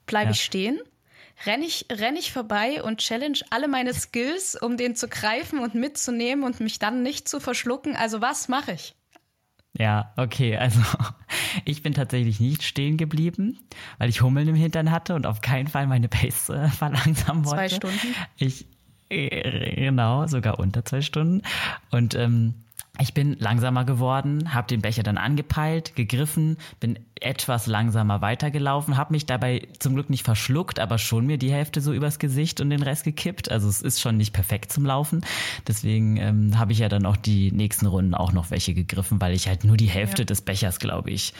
[0.06, 0.32] bleibe ja.
[0.32, 0.80] ich stehen?
[1.46, 5.76] Renne ich, renn ich vorbei und challenge alle meine Skills, um den zu greifen und
[5.76, 7.96] mitzunehmen und mich dann nicht zu verschlucken?
[7.96, 8.96] Also was mache ich?
[9.78, 10.80] Ja, okay, also
[11.66, 13.60] ich bin tatsächlich nicht stehen geblieben,
[13.98, 17.58] weil ich Hummeln im Hintern hatte und auf keinen Fall meine Pace äh, verlangsamen wollte.
[17.58, 18.16] Zwei Stunden?
[18.38, 18.68] Ich,
[19.76, 21.42] genau, sogar unter zwei Stunden.
[21.92, 22.54] Und ähm,
[23.00, 29.14] ich bin langsamer geworden, habe den Becher dann angepeilt, gegriffen, bin etwas langsamer weitergelaufen, habe
[29.14, 32.70] mich dabei zum Glück nicht verschluckt, aber schon mir die Hälfte so übers Gesicht und
[32.70, 33.50] den Rest gekippt.
[33.50, 35.26] Also es ist schon nicht perfekt zum Laufen.
[35.68, 39.34] Deswegen ähm, habe ich ja dann auch die nächsten Runden auch noch welche gegriffen, weil
[39.34, 40.26] ich halt nur die Hälfte ja.
[40.28, 41.34] des Bechers, glaube ich,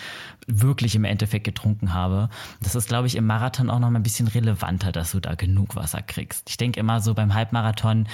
[0.48, 2.30] wirklich im Endeffekt getrunken habe.
[2.64, 5.36] Das ist, glaube ich, im Marathon auch noch mal ein bisschen relevanter, dass du da
[5.36, 6.50] genug Wasser kriegst.
[6.50, 8.08] Ich denke immer so beim Halbmarathon,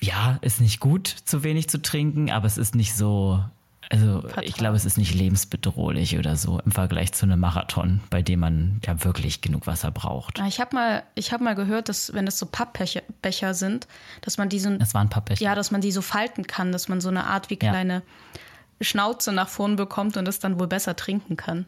[0.00, 3.42] ja, ist nicht gut, zu wenig zu trinken, aber es ist nicht so,
[3.90, 4.44] also Fatal.
[4.44, 8.40] ich glaube, es ist nicht lebensbedrohlich oder so im Vergleich zu einem Marathon, bei dem
[8.40, 10.38] man ja wirklich genug Wasser braucht.
[10.46, 13.88] Ich habe mal, ich mal gehört, dass wenn es so Pappbecher sind,
[14.20, 15.42] dass man die so, das waren Pappbecher.
[15.42, 18.02] Ja, dass man die so falten kann, dass man so eine Art wie kleine ja.
[18.80, 21.66] Schnauze nach vorn bekommt und das dann wohl besser trinken kann.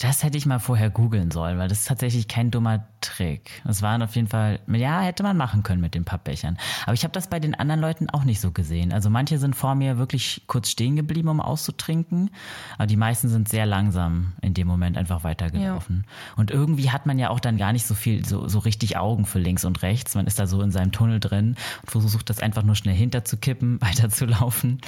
[0.00, 3.62] Das hätte ich mal vorher googeln sollen, weil das ist tatsächlich kein dummer Trick.
[3.64, 6.58] Das waren auf jeden Fall, ja, hätte man machen können mit den Pappbechern.
[6.82, 8.92] Aber ich habe das bei den anderen Leuten auch nicht so gesehen.
[8.92, 12.30] Also manche sind vor mir wirklich kurz stehen geblieben, um auszutrinken,
[12.76, 16.04] aber die meisten sind sehr langsam in dem Moment einfach weitergelaufen.
[16.04, 16.34] Ja.
[16.36, 19.26] Und irgendwie hat man ja auch dann gar nicht so viel, so, so richtig Augen
[19.26, 20.16] für links und rechts.
[20.16, 23.80] Man ist da so in seinem Tunnel drin und versucht das einfach nur schnell hinterzukippen,
[23.80, 24.80] weiterzulaufen.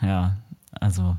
[0.00, 0.36] Ja,
[0.80, 1.16] also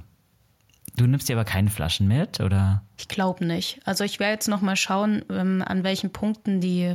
[1.00, 2.84] Du nimmst dir aber keine Flaschen mit, oder?
[2.98, 3.80] Ich glaube nicht.
[3.86, 6.94] Also ich werde jetzt noch mal schauen, ähm, an welchen Punkten die,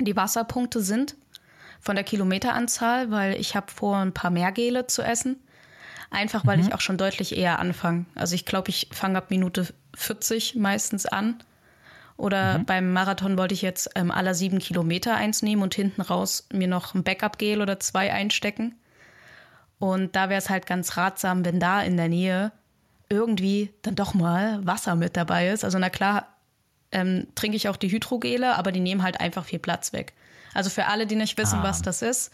[0.00, 1.14] die Wasserpunkte sind
[1.78, 5.36] von der Kilometeranzahl, weil ich habe vor, ein paar mehr Gele zu essen.
[6.10, 6.64] Einfach, weil mhm.
[6.64, 8.06] ich auch schon deutlich eher anfange.
[8.14, 11.36] Also ich glaube, ich fange ab Minute 40 meistens an.
[12.16, 12.64] Oder mhm.
[12.64, 16.68] beim Marathon wollte ich jetzt ähm, aller sieben Kilometer eins nehmen und hinten raus mir
[16.68, 18.74] noch ein Backup-Gel oder zwei einstecken.
[19.78, 22.52] Und da wäre es halt ganz ratsam, wenn da in der Nähe
[23.12, 25.64] irgendwie dann doch mal Wasser mit dabei ist.
[25.64, 26.28] Also na klar,
[26.90, 30.12] ähm, trinke ich auch die Hydrogele, aber die nehmen halt einfach viel Platz weg.
[30.54, 31.62] Also für alle, die nicht wissen, ah.
[31.62, 32.30] was das ist,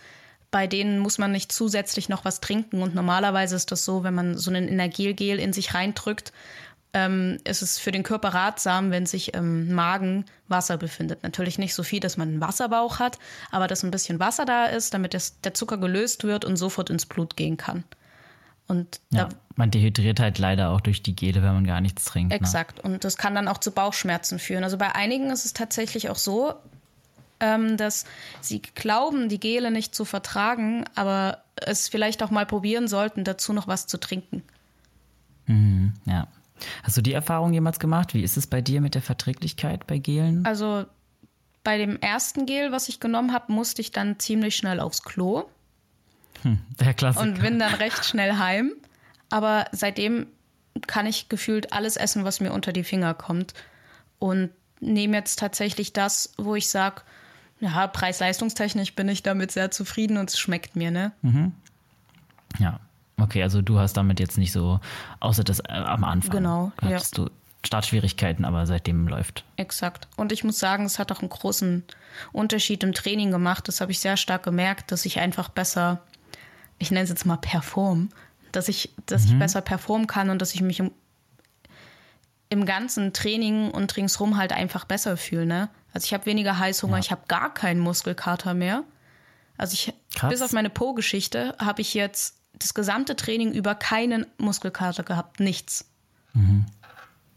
[0.51, 2.83] bei denen muss man nicht zusätzlich noch was trinken.
[2.83, 6.33] Und normalerweise ist das so, wenn man so ein Energiegel in sich reindrückt,
[6.95, 11.23] ähm, ist es für den Körper ratsam, wenn sich im Magen Wasser befindet.
[11.23, 13.19] Natürlich nicht so viel, dass man einen Wasserbauch hat,
[13.51, 16.89] aber dass ein bisschen Wasser da ist, damit das, der Zucker gelöst wird und sofort
[16.89, 17.85] ins Blut gehen kann.
[18.69, 22.31] Und ja, man dehydriert halt leider auch durch die Gele, wenn man gar nichts trinkt.
[22.31, 22.37] Ne?
[22.37, 22.85] Exakt.
[22.85, 22.91] Ne?
[22.91, 24.63] Und das kann dann auch zu Bauchschmerzen führen.
[24.63, 26.55] Also bei einigen ist es tatsächlich auch so,
[27.41, 28.05] ähm, dass
[28.41, 33.53] sie glauben, die Gele nicht zu vertragen, aber es vielleicht auch mal probieren sollten, dazu
[33.53, 34.43] noch was zu trinken.
[35.47, 36.29] Mhm, ja.
[36.83, 38.15] Hast du die Erfahrung jemals gemacht?
[38.15, 40.45] Wie ist es bei dir mit der Verträglichkeit bei Gelen?
[40.45, 40.85] Also
[41.65, 45.45] bei dem ersten Gel, was ich genommen habe, musste ich dann ziemlich schnell aufs Klo.
[46.43, 47.25] Hm, der Klassiker.
[47.25, 48.73] Und bin dann recht schnell heim.
[49.31, 50.27] Aber seitdem
[50.87, 53.55] kann ich gefühlt alles essen, was mir unter die Finger kommt.
[54.19, 57.03] Und nehme jetzt tatsächlich das, wo ich sage,
[57.61, 61.13] ja, preis-leistungstechnisch bin ich damit sehr zufrieden und es schmeckt mir, ne?
[61.23, 61.53] Mhm.
[62.59, 62.81] Ja,
[63.19, 64.81] okay, also du hast damit jetzt nicht so,
[65.21, 66.31] außer das äh, am Anfang.
[66.31, 67.25] Genau, hattest ja.
[67.25, 67.31] du
[67.67, 69.45] Startschwierigkeiten, aber seitdem läuft.
[69.57, 70.07] Exakt.
[70.17, 71.83] Und ich muss sagen, es hat auch einen großen
[72.33, 73.67] Unterschied im Training gemacht.
[73.67, 76.01] Das habe ich sehr stark gemerkt, dass ich einfach besser
[76.79, 78.11] ich nenne es jetzt mal Perform,
[78.53, 79.33] dass ich, dass mhm.
[79.33, 80.91] ich besser performen kann und dass ich mich im,
[82.49, 85.47] im ganzen Training und ringsrum halt einfach besser fühle.
[85.47, 85.69] Ne?
[85.93, 87.01] Also ich habe weniger Heißhunger, ja.
[87.01, 88.85] ich habe gar keinen Muskelkater mehr.
[89.57, 90.31] Also ich, Krass.
[90.31, 95.87] bis auf meine Po-Geschichte, habe ich jetzt das gesamte Training über keinen Muskelkater gehabt, nichts.
[96.33, 96.67] Mhm.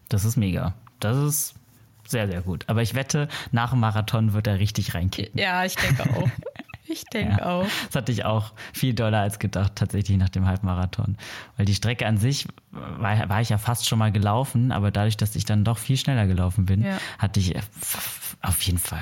[0.09, 0.73] Das ist mega.
[0.99, 1.55] Das ist
[2.07, 2.65] sehr, sehr gut.
[2.67, 5.39] Aber ich wette, nach dem Marathon wird er richtig reinkicken.
[5.39, 6.29] Ja, ich denke auch.
[6.91, 7.67] Ich denke ja, auch.
[7.87, 11.17] Das hatte ich auch viel doller als gedacht, tatsächlich nach dem Halbmarathon.
[11.57, 15.17] Weil die Strecke an sich war, war ich ja fast schon mal gelaufen, aber dadurch,
[15.17, 16.97] dass ich dann doch viel schneller gelaufen bin, ja.
[17.17, 17.55] hatte ich
[18.41, 18.99] auf jeden Fall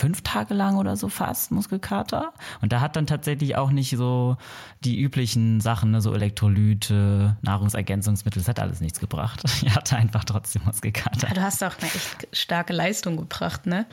[0.00, 2.32] fünf Tage lang oder so fast Muskelkater.
[2.62, 4.38] Und da hat dann tatsächlich auch nicht so
[4.82, 9.42] die üblichen Sachen, ne, so Elektrolyte, Nahrungsergänzungsmittel, das hat alles nichts gebracht.
[9.62, 11.28] Ich hatte einfach trotzdem Muskelkater.
[11.28, 13.84] Ja, du hast auch eine echt starke Leistung gebracht, ne?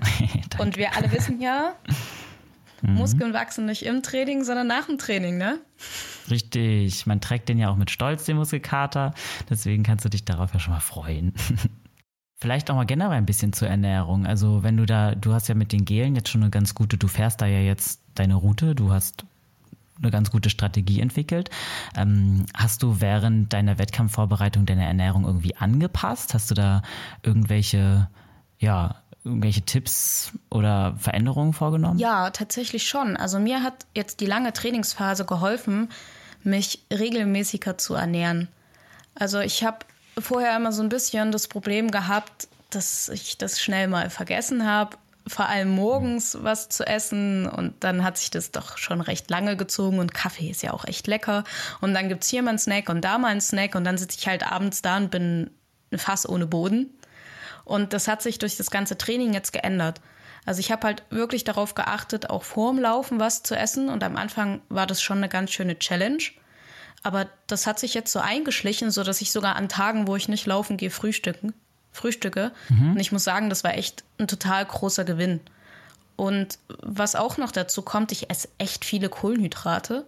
[0.58, 1.74] Und wir alle wissen ja,
[2.86, 2.94] mhm.
[2.94, 5.58] Muskeln wachsen nicht im Training, sondern nach dem Training, ne?
[6.30, 7.06] Richtig.
[7.06, 9.14] Man trägt den ja auch mit Stolz, den Muskelkater.
[9.50, 11.34] Deswegen kannst du dich darauf ja schon mal freuen.
[12.36, 14.26] Vielleicht auch mal generell ein bisschen zur Ernährung.
[14.26, 16.98] Also wenn du da, du hast ja mit den Gelen jetzt schon eine ganz gute,
[16.98, 19.24] du fährst da ja jetzt deine Route, du hast
[20.02, 21.50] eine ganz gute Strategie entwickelt.
[21.96, 26.34] Ähm, hast du während deiner Wettkampfvorbereitung deine Ernährung irgendwie angepasst?
[26.34, 26.82] Hast du da
[27.22, 28.08] irgendwelche,
[28.58, 31.98] ja, irgendwelche Tipps oder Veränderungen vorgenommen?
[31.98, 33.16] Ja, tatsächlich schon.
[33.16, 35.88] Also mir hat jetzt die lange Trainingsphase geholfen,
[36.42, 38.48] mich regelmäßiger zu ernähren.
[39.14, 39.78] Also ich habe
[40.18, 44.98] vorher immer so ein bisschen das Problem gehabt, dass ich das schnell mal vergessen habe,
[45.26, 49.56] vor allem morgens was zu essen und dann hat sich das doch schon recht lange
[49.56, 51.44] gezogen und Kaffee ist ja auch echt lecker
[51.80, 53.96] und dann gibt es hier mal einen Snack und da mal einen Snack und dann
[53.96, 55.50] sitze ich halt abends da und bin
[55.90, 56.90] ein Fass ohne Boden
[57.64, 60.00] und das hat sich durch das ganze Training jetzt geändert.
[60.46, 64.16] Also ich habe halt wirklich darauf geachtet, auch vorm Laufen was zu essen und am
[64.16, 66.22] Anfang war das schon eine ganz schöne Challenge.
[67.02, 70.28] Aber das hat sich jetzt so eingeschlichen, so dass ich sogar an Tagen, wo ich
[70.28, 71.52] nicht laufen gehe, frühstücken,
[71.92, 72.52] frühstücke.
[72.70, 72.92] Mhm.
[72.92, 75.40] Und ich muss sagen, das war echt ein total großer Gewinn.
[76.16, 80.06] Und was auch noch dazu kommt, ich esse echt viele Kohlenhydrate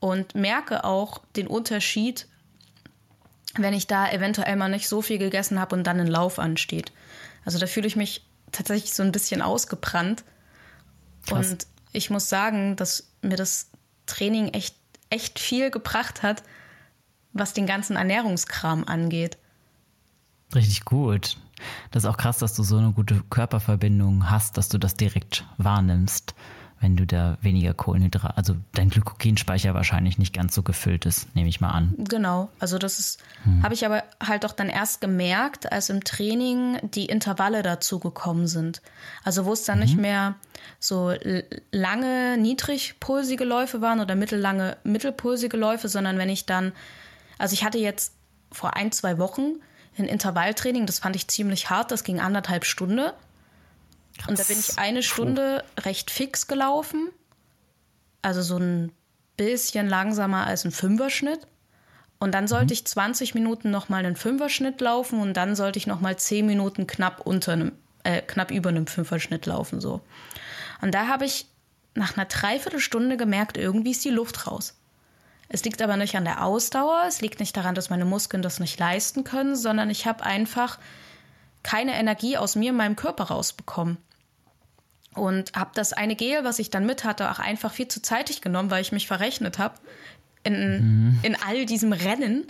[0.00, 2.26] und merke auch den Unterschied,
[3.58, 6.92] wenn ich da eventuell mal nicht so viel gegessen habe und dann ein Lauf ansteht.
[7.44, 10.24] Also da fühle ich mich tatsächlich so ein bisschen ausgebrannt.
[11.26, 11.50] Krass.
[11.50, 13.70] Und ich muss sagen, dass mir das
[14.06, 14.76] Training echt
[15.10, 16.42] echt viel gebracht hat,
[17.32, 19.38] was den ganzen Ernährungskram angeht.
[20.54, 21.36] Richtig gut.
[21.90, 25.44] Das ist auch krass, dass du so eine gute Körperverbindung hast, dass du das direkt
[25.58, 26.34] wahrnimmst
[26.80, 31.48] wenn du da weniger Kohlenhydrate, also dein Glykogenspeicher wahrscheinlich nicht ganz so gefüllt ist, nehme
[31.48, 31.94] ich mal an.
[31.96, 33.62] Genau, also das ist, hm.
[33.62, 38.46] habe ich aber halt auch dann erst gemerkt, als im Training die Intervalle dazu gekommen
[38.46, 38.82] sind.
[39.24, 39.84] Also wo es dann mhm.
[39.84, 40.34] nicht mehr
[40.78, 41.14] so
[41.72, 46.72] lange niedrigpulsige Läufe waren oder mittellange mittelpulsige Läufe, sondern wenn ich dann,
[47.38, 48.14] also ich hatte jetzt
[48.52, 49.54] vor ein, zwei Wochen
[49.98, 53.10] ein Intervalltraining, das fand ich ziemlich hart, das ging anderthalb Stunden.
[54.18, 54.28] Krass.
[54.28, 57.10] Und da bin ich eine Stunde recht fix gelaufen.
[58.22, 58.92] Also so ein
[59.36, 61.46] bisschen langsamer als ein Fünferschnitt.
[62.18, 62.72] Und dann sollte mhm.
[62.72, 67.20] ich 20 Minuten nochmal einen Fünferschnitt laufen und dann sollte ich nochmal 10 Minuten knapp
[67.20, 67.72] unter einem,
[68.04, 69.80] äh, knapp über einem Fünferschnitt laufen.
[69.80, 70.00] So.
[70.80, 71.46] Und da habe ich
[71.94, 74.74] nach einer Dreiviertelstunde gemerkt, irgendwie ist die Luft raus.
[75.48, 78.60] Es liegt aber nicht an der Ausdauer, es liegt nicht daran, dass meine Muskeln das
[78.60, 80.78] nicht leisten können, sondern ich habe einfach
[81.66, 83.98] keine Energie aus mir in meinem Körper rausbekommen
[85.14, 88.40] und habe das eine Gel, was ich dann mit hatte, auch einfach viel zu zeitig
[88.40, 89.74] genommen, weil ich mich verrechnet habe
[90.44, 91.18] in, mhm.
[91.24, 92.46] in all diesem Rennen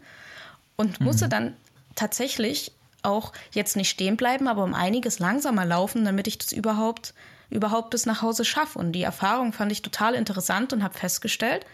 [0.76, 1.06] und mhm.
[1.06, 1.56] musste dann
[1.94, 7.14] tatsächlich auch jetzt nicht stehen bleiben, aber um einiges langsamer laufen, damit ich das überhaupt
[7.48, 8.78] überhaupt bis nach Hause schaffe.
[8.78, 11.64] Und die Erfahrung fand ich total interessant und habe festgestellt,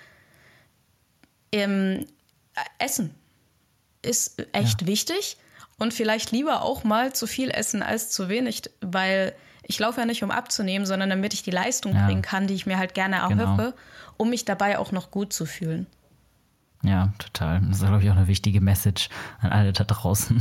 [1.50, 2.07] ähm,
[2.78, 3.14] Essen
[4.02, 4.87] ist echt ja.
[4.87, 5.38] wichtig
[5.78, 10.06] und vielleicht lieber auch mal zu viel essen als zu wenig, weil ich laufe ja
[10.06, 12.06] nicht, um abzunehmen, sondern damit ich die Leistung ja.
[12.06, 13.72] bringen kann, die ich mir halt gerne erhoffe, genau.
[14.16, 15.87] um mich dabei auch noch gut zu fühlen.
[16.85, 17.61] Ja, total.
[17.61, 19.08] Das ist, glaube ich, auch eine wichtige Message
[19.40, 20.38] an alle da draußen.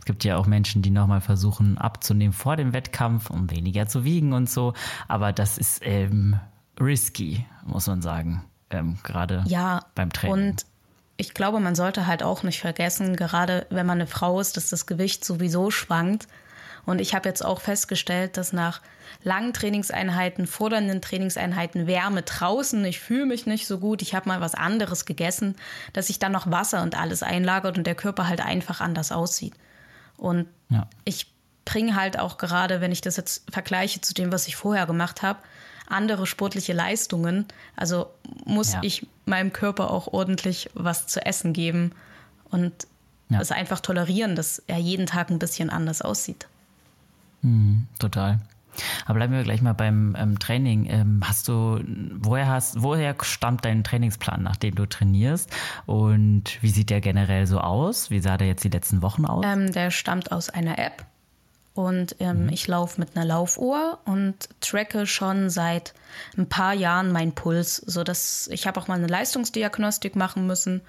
[0.00, 4.04] Es gibt ja auch Menschen, die nochmal versuchen abzunehmen vor dem Wettkampf, um weniger zu
[4.04, 4.74] wiegen und so.
[5.06, 6.38] Aber das ist ähm,
[6.80, 8.44] risky, muss man sagen.
[8.70, 10.48] Ähm, gerade ja, beim Training.
[10.48, 10.66] Und
[11.16, 14.68] ich glaube, man sollte halt auch nicht vergessen, gerade wenn man eine Frau ist, dass
[14.68, 16.26] das Gewicht sowieso schwankt.
[16.86, 18.82] Und ich habe jetzt auch festgestellt, dass nach
[19.22, 24.40] langen Trainingseinheiten, fordernden Trainingseinheiten, Wärme draußen, ich fühle mich nicht so gut, ich habe mal
[24.40, 25.56] was anderes gegessen,
[25.92, 29.54] dass sich dann noch Wasser und alles einlagert und der Körper halt einfach anders aussieht.
[30.16, 30.88] Und ja.
[31.04, 31.32] ich
[31.64, 35.22] bringe halt auch gerade, wenn ich das jetzt vergleiche zu dem, was ich vorher gemacht
[35.22, 35.38] habe,
[35.86, 37.46] andere sportliche Leistungen.
[37.76, 38.06] Also
[38.44, 38.80] muss ja.
[38.82, 41.92] ich meinem Körper auch ordentlich was zu essen geben
[42.50, 42.72] und
[43.28, 43.40] ja.
[43.40, 46.48] es einfach tolerieren, dass er jeden Tag ein bisschen anders aussieht.
[47.42, 48.40] Mhm, total.
[49.06, 50.86] Aber bleiben wir gleich mal beim ähm, Training.
[50.86, 51.80] Ähm, hast du,
[52.18, 55.50] woher hast, woher stammt dein Trainingsplan, nachdem du trainierst?
[55.86, 58.10] Und wie sieht der generell so aus?
[58.10, 59.44] Wie sah der jetzt die letzten Wochen aus?
[59.46, 61.04] Ähm, der stammt aus einer App.
[61.74, 62.48] Und ähm, mhm.
[62.50, 65.92] ich laufe mit einer Laufuhr und tracke schon seit
[66.36, 70.82] ein paar Jahren meinen Puls, so dass ich habe auch mal eine Leistungsdiagnostik machen müssen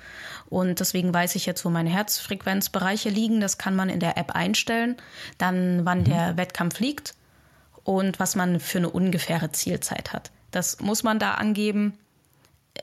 [0.47, 3.41] und deswegen weiß ich jetzt, wo meine Herzfrequenzbereiche liegen.
[3.41, 4.95] Das kann man in der App einstellen,
[5.39, 6.05] dann wann mhm.
[6.05, 7.15] der Wettkampf liegt
[7.83, 10.29] und was man für eine ungefähre Zielzeit hat.
[10.51, 11.97] Das muss man da angeben,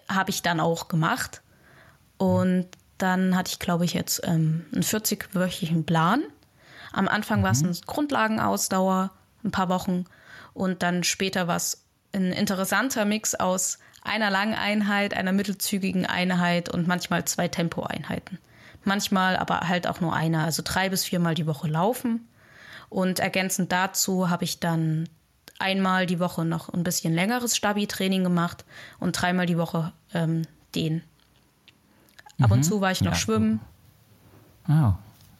[0.09, 1.40] habe ich dann auch gemacht
[2.18, 2.66] und
[2.98, 6.24] dann hatte ich, glaube ich, jetzt ähm, einen 40-wöchigen Plan
[6.93, 7.45] am Anfang mhm.
[7.45, 9.11] war es eine Grundlagenausdauer,
[9.45, 10.05] ein paar Wochen.
[10.55, 11.84] Und dann später war es
[12.14, 18.38] ein interessanter Mix aus einer langen Einheit, einer mittelzügigen Einheit und manchmal zwei Tempoeinheiten.
[18.84, 22.28] Manchmal aber halt auch nur eine, also drei bis viermal die Woche laufen.
[22.88, 25.09] Und ergänzend dazu habe ich dann
[25.59, 28.64] einmal die Woche noch ein bisschen längeres Stabi-Training gemacht
[28.99, 30.43] und dreimal die Woche ähm,
[30.74, 31.03] den.
[32.40, 32.57] Ab mhm.
[32.57, 33.18] und zu war ich noch ja.
[33.18, 33.61] schwimmen.
[34.68, 34.93] Oh,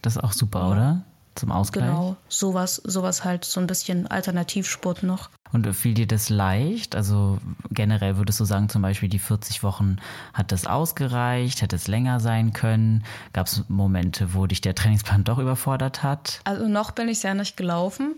[0.03, 0.71] das ist auch super, ja.
[0.71, 1.05] oder?
[1.35, 1.87] Zum Ausgleich?
[1.87, 5.31] Genau, sowas, sowas halt, so ein bisschen Alternativsport noch.
[5.53, 6.97] Und fiel dir das leicht?
[6.97, 7.39] Also
[7.71, 9.97] generell würdest du sagen, zum Beispiel die 40 Wochen
[10.33, 13.05] hat das ausgereicht, hätte es länger sein können?
[13.33, 16.41] Gab es Momente, wo dich der Trainingsplan doch überfordert hat?
[16.45, 18.17] Also noch bin ich sehr nicht gelaufen.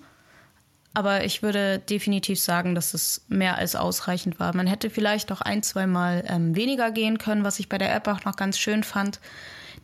[0.96, 4.54] Aber ich würde definitiv sagen, dass es mehr als ausreichend war.
[4.54, 7.92] Man hätte vielleicht auch ein, zwei Mal ähm, weniger gehen können, was ich bei der
[7.92, 9.18] App auch noch ganz schön fand.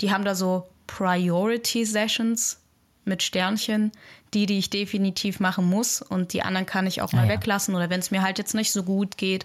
[0.01, 2.60] Die haben da so Priority Sessions
[3.11, 3.93] mit Sternchen,
[4.33, 7.33] die, die ich definitiv machen muss und die anderen kann ich auch mal ah, ja.
[7.33, 9.45] weglassen oder wenn es mir halt jetzt nicht so gut geht,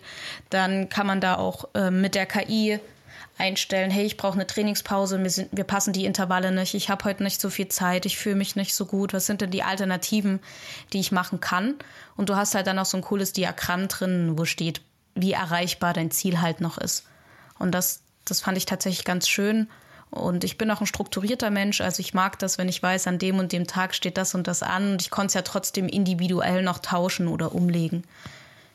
[0.50, 2.80] dann kann man da auch äh, mit der KI
[3.38, 7.04] einstellen, hey, ich brauche eine Trainingspause, wir, sind, wir passen die Intervalle nicht, ich habe
[7.04, 9.64] heute nicht so viel Zeit, ich fühle mich nicht so gut, was sind denn die
[9.64, 10.40] Alternativen,
[10.94, 11.76] die ich machen kann?
[12.16, 14.82] Und du hast halt dann auch so ein cooles Diagramm drin, wo steht,
[15.16, 17.06] wie erreichbar dein Ziel halt noch ist.
[17.60, 19.68] Und das, das fand ich tatsächlich ganz schön.
[20.16, 23.20] Und ich bin auch ein strukturierter Mensch, also ich mag das, wenn ich weiß, an
[23.20, 25.88] dem und dem Tag steht das und das an und ich konnte es ja trotzdem
[25.88, 28.04] individuell noch tauschen oder umlegen.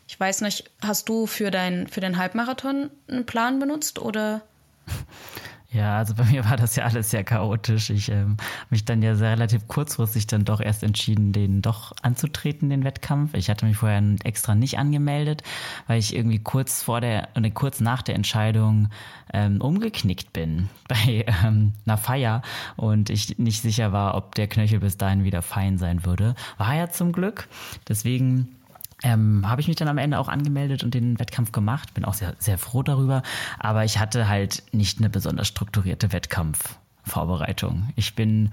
[0.07, 4.43] Ich weiß nicht, hast du für, dein, für den Halbmarathon einen Plan benutzt oder?
[5.73, 7.91] Ja, also bei mir war das ja alles sehr chaotisch.
[7.91, 8.37] Ich ähm,
[8.71, 13.35] mich dann ja sehr relativ kurzfristig dann doch erst entschieden, den doch anzutreten, den Wettkampf.
[13.35, 15.43] Ich hatte mich vorher extra nicht angemeldet,
[15.87, 18.89] weil ich irgendwie kurz vor der und kurz nach der Entscheidung
[19.33, 22.43] ähm, umgeknickt bin bei ähm, einer Feier
[22.77, 26.35] und ich nicht sicher war, ob der Knöchel bis dahin wieder fein sein würde.
[26.59, 27.49] War ja zum Glück.
[27.89, 28.57] Deswegen
[29.03, 31.95] ähm, habe ich mich dann am Ende auch angemeldet und den Wettkampf gemacht.
[31.95, 33.23] Bin auch sehr, sehr froh darüber.
[33.59, 37.91] Aber ich hatte halt nicht eine besonders strukturierte Wettkampfvorbereitung.
[37.97, 38.51] Ich bin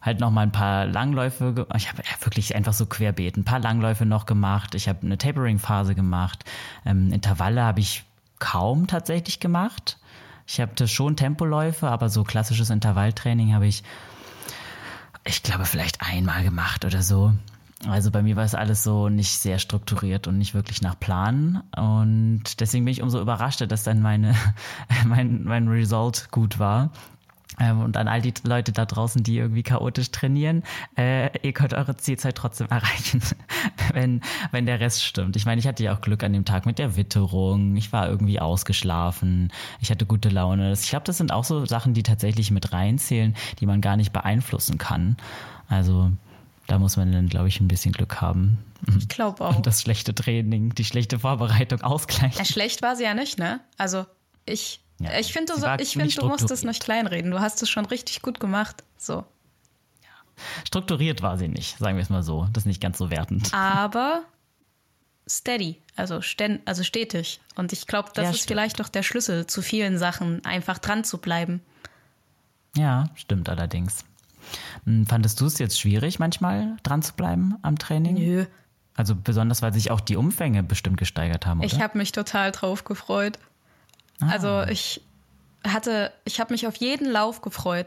[0.00, 4.06] halt noch mal ein paar Langläufe, ich habe wirklich einfach so querbeet, ein paar Langläufe
[4.06, 4.74] noch gemacht.
[4.74, 6.44] Ich habe eine Tapering-Phase gemacht.
[6.86, 8.04] Ähm, Intervalle habe ich
[8.38, 9.98] kaum tatsächlich gemacht.
[10.46, 13.84] Ich habe schon Tempoläufe, aber so klassisches Intervalltraining habe ich,
[15.24, 17.34] ich glaube, vielleicht einmal gemacht oder so.
[17.88, 21.62] Also bei mir war es alles so nicht sehr strukturiert und nicht wirklich nach Plan.
[21.76, 24.34] Und deswegen bin ich umso überraschter, dass dann meine,
[25.06, 26.90] mein, mein Result gut war.
[27.58, 30.62] Ähm, und an all die Leute da draußen, die irgendwie chaotisch trainieren,
[30.96, 33.22] äh, ihr könnt eure Zielzeit trotzdem erreichen,
[33.92, 34.20] wenn,
[34.50, 35.36] wenn der Rest stimmt.
[35.36, 37.76] Ich meine, ich hatte ja auch Glück an dem Tag mit der Witterung.
[37.76, 39.52] Ich war irgendwie ausgeschlafen.
[39.80, 40.72] Ich hatte gute Laune.
[40.72, 44.12] Ich glaube, das sind auch so Sachen, die tatsächlich mit reinzählen, die man gar nicht
[44.12, 45.16] beeinflussen kann.
[45.68, 46.12] Also
[46.70, 48.64] da muss man dann, glaube ich, ein bisschen Glück haben.
[48.96, 49.56] Ich glaube auch.
[49.56, 52.38] Und das schlechte Training, die schlechte Vorbereitung ausgleichen.
[52.38, 53.60] Ja, schlecht war sie ja nicht, ne?
[53.76, 54.06] Also
[54.46, 57.32] ich, ja, ich finde, du, so, find, du musst es nicht kleinreden.
[57.32, 58.84] Du hast es schon richtig gut gemacht.
[58.96, 59.24] So.
[60.64, 62.46] Strukturiert war sie nicht, sagen wir es mal so.
[62.52, 63.52] Das ist nicht ganz so wertend.
[63.52, 64.22] Aber
[65.28, 67.40] steady, also, sten also stetig.
[67.56, 68.48] Und ich glaube, das ja, ist stimmt.
[68.48, 71.62] vielleicht doch der Schlüssel zu vielen Sachen, einfach dran zu bleiben.
[72.76, 74.04] Ja, stimmt allerdings.
[74.84, 78.14] Hm, fandest du es jetzt schwierig, manchmal dran zu bleiben am Training?
[78.14, 78.46] Nö.
[78.94, 81.66] Also besonders, weil sich auch die Umfänge bestimmt gesteigert haben, oder?
[81.66, 83.38] Ich habe mich total drauf gefreut.
[84.20, 84.28] Ah.
[84.30, 85.00] Also ich
[85.66, 87.86] hatte, ich habe mich auf jeden Lauf gefreut.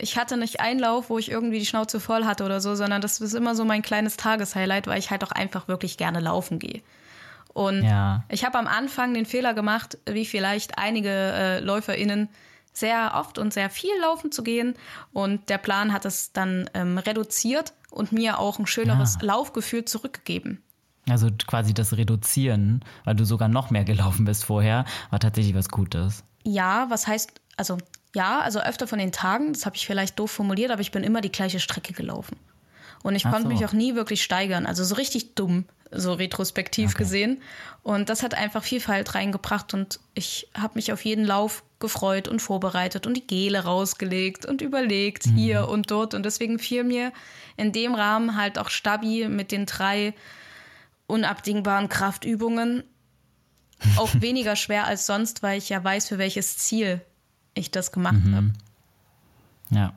[0.00, 3.00] Ich hatte nicht einen Lauf, wo ich irgendwie die Schnauze voll hatte oder so, sondern
[3.00, 6.58] das ist immer so mein kleines Tageshighlight, weil ich halt auch einfach wirklich gerne laufen
[6.58, 6.82] gehe.
[7.54, 8.24] Und ja.
[8.28, 12.28] ich habe am Anfang den Fehler gemacht, wie vielleicht einige äh, LäuferInnen,
[12.78, 14.74] sehr oft und sehr viel laufen zu gehen.
[15.12, 19.28] Und der Plan hat es dann ähm, reduziert und mir auch ein schöneres ja.
[19.28, 20.62] Laufgefühl zurückgegeben.
[21.08, 25.68] Also quasi das Reduzieren, weil du sogar noch mehr gelaufen bist vorher, war tatsächlich was
[25.68, 26.24] Gutes.
[26.44, 27.78] Ja, was heißt, also
[28.14, 31.04] ja, also öfter von den Tagen, das habe ich vielleicht doof formuliert, aber ich bin
[31.04, 32.36] immer die gleiche Strecke gelaufen.
[33.02, 33.48] Und ich konnte so.
[33.48, 34.66] mich auch nie wirklich steigern.
[34.66, 36.98] Also so richtig dumm, so retrospektiv okay.
[37.04, 37.42] gesehen.
[37.82, 42.40] Und das hat einfach Vielfalt reingebracht und ich habe mich auf jeden Lauf gefreut und
[42.40, 45.36] vorbereitet und die Gele rausgelegt und überlegt mhm.
[45.36, 46.14] hier und dort.
[46.14, 47.12] Und deswegen fiel mir
[47.56, 50.14] in dem Rahmen halt auch Stabi mit den drei
[51.06, 52.82] unabdingbaren Kraftübungen
[53.96, 57.00] auch weniger schwer als sonst, weil ich ja weiß, für welches Ziel
[57.54, 58.34] ich das gemacht mhm.
[58.34, 58.52] habe.
[59.70, 59.92] Ja.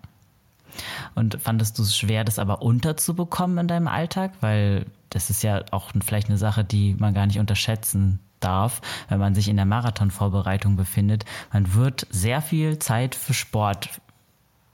[1.15, 4.33] Und fandest du es schwer, das aber unterzubekommen in deinem Alltag?
[4.39, 9.19] Weil das ist ja auch vielleicht eine Sache, die man gar nicht unterschätzen darf, wenn
[9.19, 11.25] man sich in der Marathonvorbereitung befindet.
[11.53, 14.01] Man wird sehr viel Zeit für Sport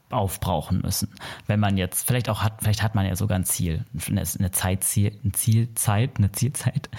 [0.09, 1.09] aufbrauchen müssen.
[1.47, 4.51] Wenn man jetzt, vielleicht auch hat, vielleicht hat man ja sogar ein Ziel, eine, eine
[4.51, 6.89] Zeitziel, ein Zielzeit, eine Zielzeit.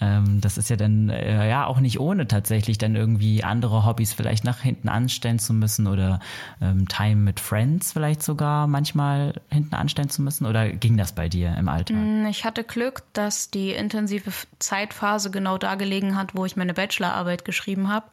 [0.00, 4.12] Ähm, das ist ja dann äh, ja auch nicht ohne tatsächlich dann irgendwie andere Hobbys
[4.12, 6.20] vielleicht nach hinten anstellen zu müssen oder
[6.60, 10.46] ähm, Time mit Friends vielleicht sogar manchmal hinten anstellen zu müssen.
[10.46, 11.96] Oder ging das bei dir im Alltag?
[11.96, 14.30] Mm, ich hatte Glück, dass die intensive
[14.60, 18.06] Zeitphase genau da gelegen hat, wo ich meine Bachelorarbeit geschrieben habe.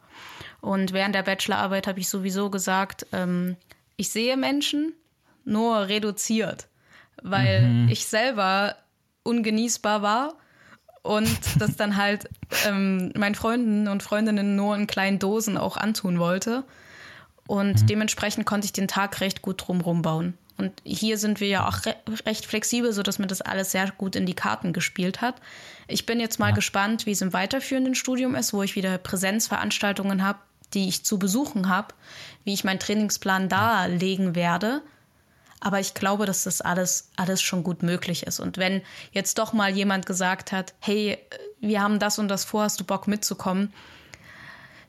[0.60, 3.56] Und während der Bachelorarbeit habe ich sowieso gesagt, ähm,
[4.02, 4.94] ich sehe Menschen
[5.44, 6.66] nur reduziert,
[7.22, 7.88] weil mhm.
[7.88, 8.74] ich selber
[9.22, 10.34] ungenießbar war
[11.02, 11.30] und
[11.60, 12.28] das dann halt
[12.66, 16.64] ähm, meinen Freunden und Freundinnen nur in kleinen Dosen auch antun wollte.
[17.46, 17.86] Und mhm.
[17.86, 20.36] dementsprechend konnte ich den Tag recht gut drumherum bauen.
[20.58, 21.94] Und hier sind wir ja auch re
[22.26, 25.36] recht flexibel, sodass mir das alles sehr gut in die Karten gespielt hat.
[25.86, 26.54] Ich bin jetzt mal ja.
[26.56, 30.40] gespannt, wie es im weiterführenden Studium ist, wo ich wieder Präsenzveranstaltungen habe,
[30.74, 31.94] die ich zu besuchen habe,
[32.44, 34.82] wie ich meinen Trainingsplan darlegen werde.
[35.60, 38.40] Aber ich glaube, dass das alles, alles schon gut möglich ist.
[38.40, 41.18] Und wenn jetzt doch mal jemand gesagt hat, hey,
[41.60, 43.72] wir haben das und das vor, hast du Bock mitzukommen?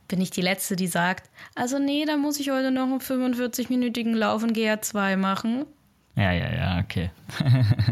[0.07, 4.15] Bin ich die Letzte, die sagt, also nee, da muss ich heute noch einen 45-minütigen
[4.15, 5.65] Lauf in GR2 machen.
[6.15, 7.11] Ja, ja, ja, okay.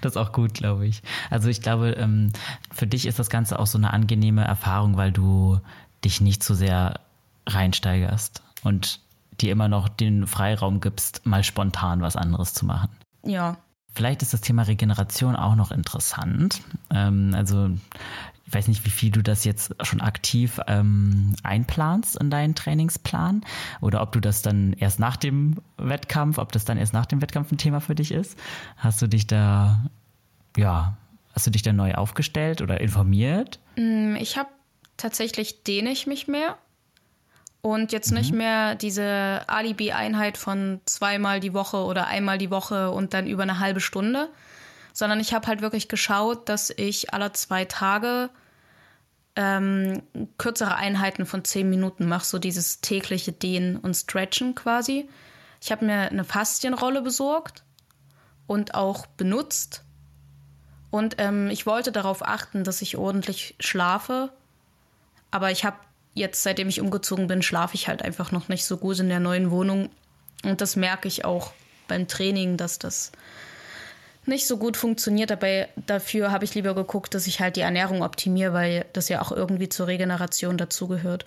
[0.00, 1.02] das ist auch gut, glaube ich.
[1.30, 2.30] Also ich glaube, ähm,
[2.72, 5.60] für dich ist das Ganze auch so eine angenehme Erfahrung, weil du
[6.04, 7.00] dich nicht zu sehr
[7.46, 9.00] reinsteigerst und
[9.40, 12.90] dir immer noch den Freiraum gibst, mal spontan was anderes zu machen.
[13.24, 13.56] Ja.
[13.94, 16.62] Vielleicht ist das Thema Regeneration auch noch interessant.
[16.90, 17.70] Ähm, also
[18.46, 23.42] ich weiß nicht, wie viel du das jetzt schon aktiv ähm, einplanst in deinen Trainingsplan
[23.80, 27.22] oder ob du das dann erst nach dem Wettkampf, ob das dann erst nach dem
[27.22, 28.38] Wettkampf ein Thema für dich ist.
[28.76, 29.86] Hast du dich da,
[30.56, 30.96] ja,
[31.34, 33.58] hast du dich da neu aufgestellt oder informiert?
[33.76, 34.50] Mm, ich habe
[34.96, 36.56] tatsächlich dehne ich mich mehr
[37.62, 38.18] und jetzt mhm.
[38.18, 43.44] nicht mehr diese Alibi-Einheit von zweimal die Woche oder einmal die Woche und dann über
[43.44, 44.28] eine halbe Stunde,
[44.92, 48.28] sondern ich habe halt wirklich geschaut, dass ich alle zwei Tage
[49.36, 50.02] ähm,
[50.36, 55.08] kürzere Einheiten von zehn Minuten mache, so dieses tägliche Dehnen und Stretchen quasi.
[55.60, 57.62] Ich habe mir eine Faszienrolle besorgt
[58.46, 59.84] und auch benutzt.
[60.90, 64.30] Und ähm, ich wollte darauf achten, dass ich ordentlich schlafe.
[65.30, 65.76] Aber ich habe
[66.14, 69.20] jetzt, seitdem ich umgezogen bin, schlafe ich halt einfach noch nicht so gut in der
[69.20, 69.90] neuen Wohnung.
[70.44, 71.52] Und das merke ich auch
[71.88, 73.12] beim Training, dass das
[74.26, 75.30] nicht so gut funktioniert.
[75.30, 79.20] Dabei dafür habe ich lieber geguckt, dass ich halt die Ernährung optimiere, weil das ja
[79.20, 81.26] auch irgendwie zur Regeneration dazugehört.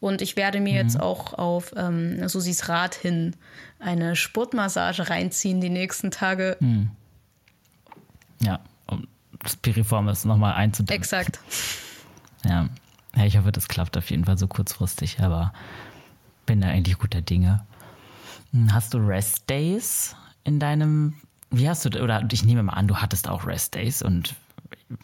[0.00, 0.88] Und ich werde mir mhm.
[0.88, 3.36] jetzt auch auf ähm, Susis Rat hin
[3.78, 6.56] eine Sportmassage reinziehen die nächsten Tage.
[6.58, 6.90] Mhm.
[8.40, 9.06] Ja, um
[9.40, 11.00] das Piriformis nochmal einzudecken.
[11.00, 11.38] Exakt.
[12.44, 12.68] Ja,
[13.16, 15.52] ja, ich hoffe, das klappt auf jeden Fall so kurzfristig, aber
[16.46, 17.64] bin da eigentlich guter Dinge.
[18.52, 21.14] Hm, hast du Rest Days in deinem,
[21.50, 24.34] wie hast du, oder ich nehme mal an, du hattest auch Rest Days und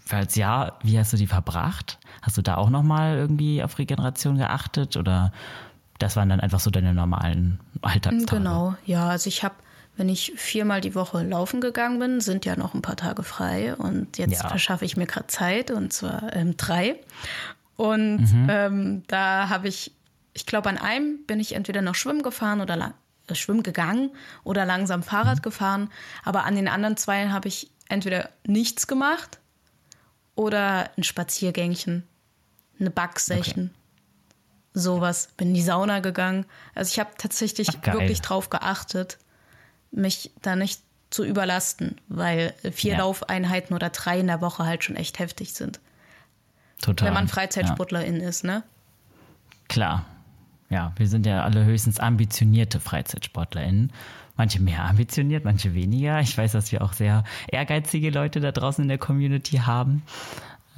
[0.05, 1.99] falls ja, wie hast du die verbracht?
[2.23, 5.33] Hast du da auch nochmal irgendwie auf Regeneration geachtet oder
[5.99, 8.43] das waren dann einfach so deine normalen Alltagstage?
[8.43, 9.55] Genau, ja, also ich habe
[9.99, 13.75] wenn ich viermal die Woche laufen gegangen bin, sind ja noch ein paar Tage frei
[13.75, 14.49] und jetzt ja.
[14.49, 17.01] verschaffe ich mir gerade Zeit und zwar ähm, drei.
[17.79, 18.49] Und mhm.
[18.51, 19.93] ähm, da habe ich,
[20.35, 22.93] ich glaube, an einem bin ich entweder noch schwimmen gefahren oder lang,
[23.29, 24.11] äh, schwimmen gegangen
[24.43, 25.43] oder langsam Fahrrad mhm.
[25.43, 25.91] gefahren.
[26.24, 29.39] Aber an den anderen zwei habe ich entweder nichts gemacht
[30.35, 32.03] oder ein Spaziergängchen,
[32.81, 33.66] eine Backsession.
[33.66, 33.74] Okay.
[34.74, 35.29] Sowas.
[35.37, 36.47] Bin in die Sauna gegangen.
[36.74, 39.18] Also ich habe tatsächlich Ach, wirklich drauf geachtet,
[39.93, 42.99] mich da nicht zu überlasten, weil vier ja.
[42.99, 45.79] Laufeinheiten oder drei in der Woche halt schon echt heftig sind.
[46.81, 47.09] Total.
[47.09, 48.29] Wenn man Freizeitsportlerin ja.
[48.29, 48.62] ist, ne?
[49.68, 50.05] Klar.
[50.70, 53.93] Ja, wir sind ja alle höchstens ambitionierte FreizeitsportlerInnen.
[54.37, 56.20] Manche mehr ambitioniert, manche weniger.
[56.20, 60.03] Ich weiß, dass wir auch sehr ehrgeizige Leute da draußen in der Community haben.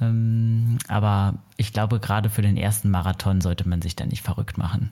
[0.01, 4.57] Ähm, aber ich glaube, gerade für den ersten Marathon sollte man sich da nicht verrückt
[4.57, 4.91] machen.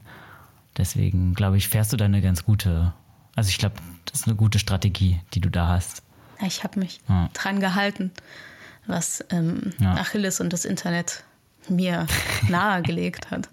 [0.78, 2.93] Deswegen, glaube ich, fährst du da eine ganz gute,
[3.36, 6.03] also ich glaube, das ist eine gute Strategie, die du da hast.
[6.45, 7.30] Ich habe mich ja.
[7.34, 8.12] dran gehalten,
[8.90, 9.94] was ähm, ja.
[9.94, 11.24] Achilles und das Internet
[11.70, 12.08] mir
[12.50, 13.50] nahegelegt hat.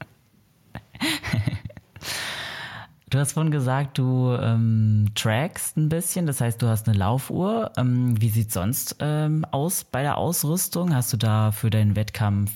[3.08, 7.70] Du hast vorhin gesagt, du ähm, trackst ein bisschen, das heißt, du hast eine Laufuhr.
[7.76, 10.92] Ähm, wie sieht es sonst ähm, aus bei der Ausrüstung?
[10.92, 12.50] Hast du da für deinen Wettkampf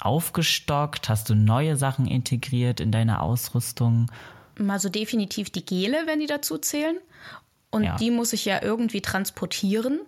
[0.00, 1.08] aufgestockt?
[1.08, 4.10] Hast du neue Sachen integriert in deine Ausrüstung?
[4.68, 6.96] Also definitiv die Gele, wenn die dazu zählen.
[7.70, 7.96] Und ja.
[7.96, 10.00] die muss ich ja irgendwie transportieren.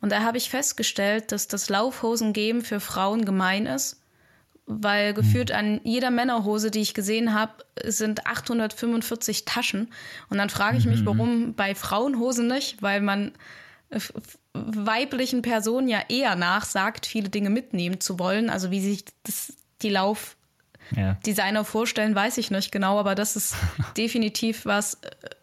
[0.00, 4.00] Und da habe ich festgestellt, dass das Laufhosengeben für Frauen gemein ist
[4.66, 9.92] weil gefühlt an jeder Männerhose, die ich gesehen habe, sind 845 Taschen.
[10.28, 11.06] Und dann frage ich mich, mhm.
[11.06, 13.32] warum bei Frauenhosen nicht, weil man
[14.52, 18.50] weiblichen Personen ja eher nachsagt, viele Dinge mitnehmen zu wollen.
[18.50, 20.45] Also wie sich das, die Laufdesigner
[20.94, 21.16] ja.
[21.64, 23.56] vorstellen, weiß ich nicht genau, aber das ist
[23.96, 24.98] definitiv was,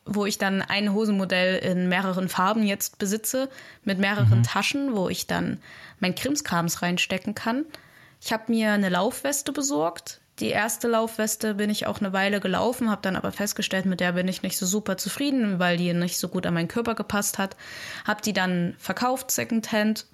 [0.06, 3.50] wo ich dann ein Hosenmodell in mehreren Farben jetzt besitze,
[3.84, 4.44] mit mehreren mhm.
[4.44, 5.60] Taschen, wo ich dann
[6.00, 7.66] mein Krimskrams reinstecken kann.
[8.22, 10.22] Ich habe mir eine Laufweste besorgt.
[10.40, 14.14] Die erste Laufweste bin ich auch eine Weile gelaufen, habe dann aber festgestellt, mit der
[14.14, 17.38] bin ich nicht so super zufrieden, weil die nicht so gut an meinen Körper gepasst
[17.38, 17.56] hat.
[18.06, 20.08] Habe die dann verkauft, Secondhand,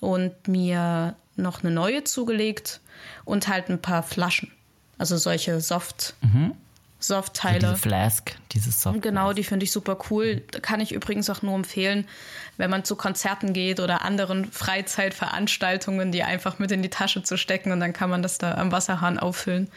[0.00, 2.80] und mir noch eine neue zugelegt
[3.24, 4.52] und halt ein paar Flaschen.
[4.98, 6.14] Also solche Soft.
[6.22, 6.52] Mhm.
[7.00, 7.56] Soft-Teile.
[7.56, 9.02] Also diese Flask, dieses Soft.
[9.02, 10.42] Genau, die finde ich super cool.
[10.62, 12.06] Kann ich übrigens auch nur empfehlen,
[12.56, 17.36] wenn man zu Konzerten geht oder anderen Freizeitveranstaltungen, die einfach mit in die Tasche zu
[17.36, 19.68] stecken und dann kann man das da am Wasserhahn auffüllen.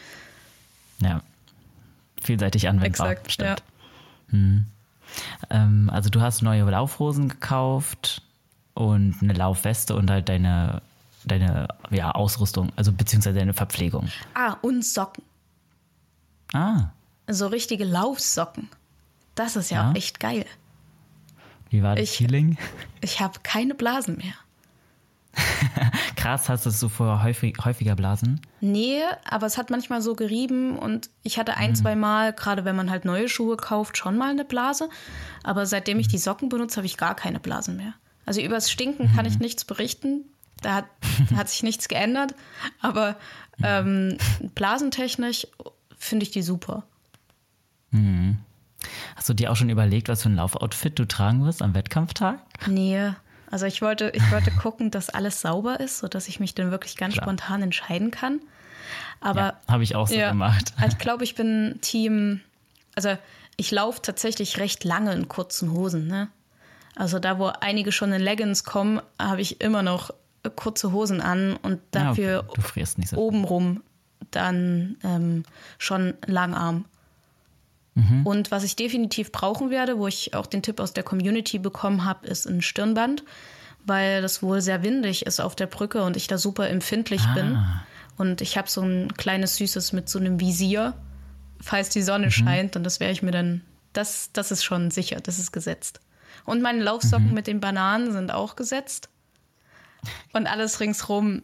[1.00, 1.22] Ja,
[2.22, 3.10] vielseitig anwendbar.
[3.10, 3.48] Exakt, stimmt.
[3.48, 3.56] Ja.
[4.32, 4.66] Hm.
[5.50, 8.22] Ähm, also du hast neue Laufhosen gekauft
[8.74, 10.82] und eine Laufweste und halt deine,
[11.24, 14.08] deine ja, Ausrüstung, also beziehungsweise deine Verpflegung.
[14.34, 15.24] Ah, und Socken.
[16.52, 16.90] Ah
[17.28, 18.68] so richtige Laufsocken.
[19.34, 19.90] Das ist ja, ja.
[19.90, 20.44] auch echt geil.
[21.70, 22.56] Wie war das ich, Feeling?
[23.00, 24.34] Ich habe keine Blasen mehr.
[26.16, 28.40] Krass, hast du es so vorher häufig, häufiger Blasen?
[28.60, 31.74] Nee, aber es hat manchmal so gerieben und ich hatte ein, mhm.
[31.76, 34.88] zwei Mal, gerade wenn man halt neue Schuhe kauft, schon mal eine Blase.
[35.44, 37.94] Aber seitdem ich die Socken benutze, habe ich gar keine Blasen mehr.
[38.26, 39.14] Also übers Stinken mhm.
[39.14, 39.42] kann ich mhm.
[39.42, 40.24] nichts berichten.
[40.62, 40.84] Da hat,
[41.36, 42.34] hat sich nichts geändert.
[42.80, 43.16] Aber
[43.62, 44.18] ähm,
[44.54, 45.46] blasentechnisch
[45.96, 46.84] finde ich die super.
[47.90, 48.38] Mhm.
[49.16, 52.40] Hast du dir auch schon überlegt, was für ein Laufoutfit du tragen wirst am Wettkampftag?
[52.66, 53.12] Nee.
[53.50, 56.96] Also ich wollte, ich wollte gucken, dass alles sauber ist, sodass ich mich dann wirklich
[56.96, 57.24] ganz Klar.
[57.24, 58.40] spontan entscheiden kann.
[59.20, 60.72] Aber ja, habe ich auch so ja, gemacht.
[60.86, 62.40] Ich glaube, ich bin Team.
[62.94, 63.16] Also
[63.56, 66.06] ich laufe tatsächlich recht lange in kurzen Hosen.
[66.06, 66.28] Ne?
[66.94, 70.12] Also da, wo einige schon in Leggings kommen, habe ich immer noch
[70.56, 72.84] kurze Hosen an und dafür ja, okay.
[73.04, 73.82] so obenrum
[74.30, 75.44] dann ähm,
[75.78, 76.84] schon Langarm.
[77.94, 78.26] Mhm.
[78.26, 82.04] Und was ich definitiv brauchen werde, wo ich auch den Tipp aus der Community bekommen
[82.04, 83.24] habe, ist ein Stirnband,
[83.84, 87.34] weil das wohl sehr windig ist auf der Brücke und ich da super empfindlich ah.
[87.34, 87.58] bin.
[88.16, 90.94] Und ich habe so ein kleines Süßes mit so einem Visier,
[91.60, 92.30] falls die Sonne mhm.
[92.30, 92.76] scheint.
[92.76, 93.62] Und das wäre ich mir dann,
[93.92, 96.00] das, das ist schon sicher, das ist gesetzt.
[96.44, 97.34] Und meine Laufsocken mhm.
[97.34, 99.08] mit den Bananen sind auch gesetzt.
[100.32, 101.42] Und alles ringsrum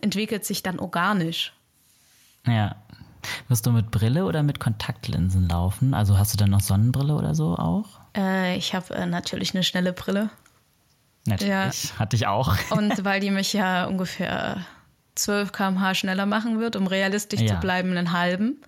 [0.00, 1.52] entwickelt sich dann organisch.
[2.46, 2.76] Ja,
[3.48, 5.94] wirst du mit Brille oder mit Kontaktlinsen laufen?
[5.94, 8.00] Also hast du dann noch Sonnenbrille oder so auch?
[8.16, 10.30] Äh, ich habe äh, natürlich eine schnelle Brille.
[11.26, 11.98] Natürlich, ja.
[11.98, 12.56] hatte ich auch.
[12.70, 14.64] Und weil die mich ja ungefähr
[15.14, 17.54] 12 km/h schneller machen wird, um realistisch ja.
[17.54, 18.60] zu bleiben, einen halben,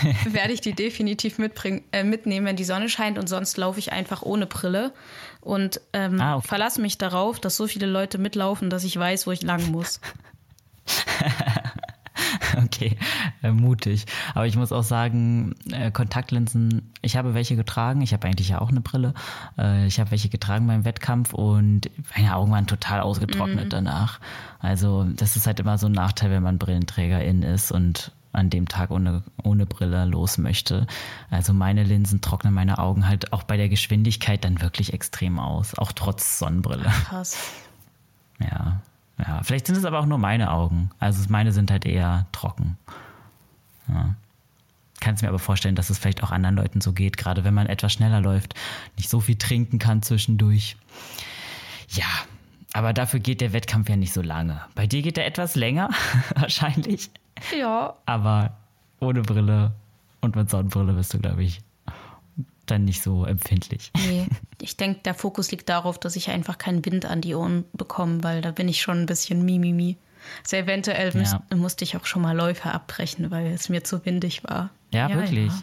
[0.24, 3.18] werde ich die definitiv mitbringen, äh, mitnehmen, wenn die Sonne scheint.
[3.18, 4.92] Und sonst laufe ich einfach ohne Brille
[5.40, 6.48] und ähm, ah, okay.
[6.48, 10.00] verlasse mich darauf, dass so viele Leute mitlaufen, dass ich weiß, wo ich lang muss.
[12.64, 12.96] okay,
[13.42, 14.06] äh, mutig.
[14.34, 18.02] Aber ich muss auch sagen, äh, Kontaktlinsen, ich habe welche getragen.
[18.02, 19.14] Ich habe eigentlich ja auch eine Brille.
[19.58, 23.70] Äh, ich habe welche getragen beim Wettkampf und meine Augen waren total ausgetrocknet mhm.
[23.70, 24.20] danach.
[24.58, 28.68] Also das ist halt immer so ein Nachteil, wenn man Brillenträgerin ist und an dem
[28.68, 30.86] Tag ohne, ohne Brille los möchte.
[31.30, 35.76] Also meine Linsen trocknen meine Augen halt auch bei der Geschwindigkeit dann wirklich extrem aus,
[35.78, 36.90] auch trotz Sonnenbrille.
[37.08, 37.36] Krass.
[38.50, 38.80] Ja,
[39.18, 40.90] ja, vielleicht sind es aber auch nur meine Augen.
[40.98, 42.76] Also meine sind halt eher trocken.
[43.86, 44.16] Ja.
[44.98, 47.68] Kannst mir aber vorstellen, dass es vielleicht auch anderen Leuten so geht, gerade wenn man
[47.68, 48.54] etwas schneller läuft,
[48.96, 50.76] nicht so viel trinken kann zwischendurch.
[51.88, 52.06] Ja,
[52.72, 54.60] aber dafür geht der Wettkampf ja nicht so lange.
[54.74, 55.90] Bei dir geht er etwas länger,
[56.34, 57.10] wahrscheinlich.
[57.58, 57.96] Ja.
[58.06, 58.52] Aber
[59.00, 59.72] ohne Brille
[60.20, 61.60] und mit Sonnenbrille bist du, glaube ich,
[62.66, 63.90] dann nicht so empfindlich.
[63.96, 64.26] Nee,
[64.60, 68.22] ich denke, der Fokus liegt darauf, dass ich einfach keinen Wind an die Ohren bekomme,
[68.22, 69.96] weil da bin ich schon ein bisschen mimimi.
[70.44, 71.42] Also eventuell ja.
[71.56, 74.70] musste ich auch schon mal Läufe abbrechen, weil es mir zu windig war.
[74.92, 75.52] Ja, ja wirklich.
[75.52, 75.62] Ja.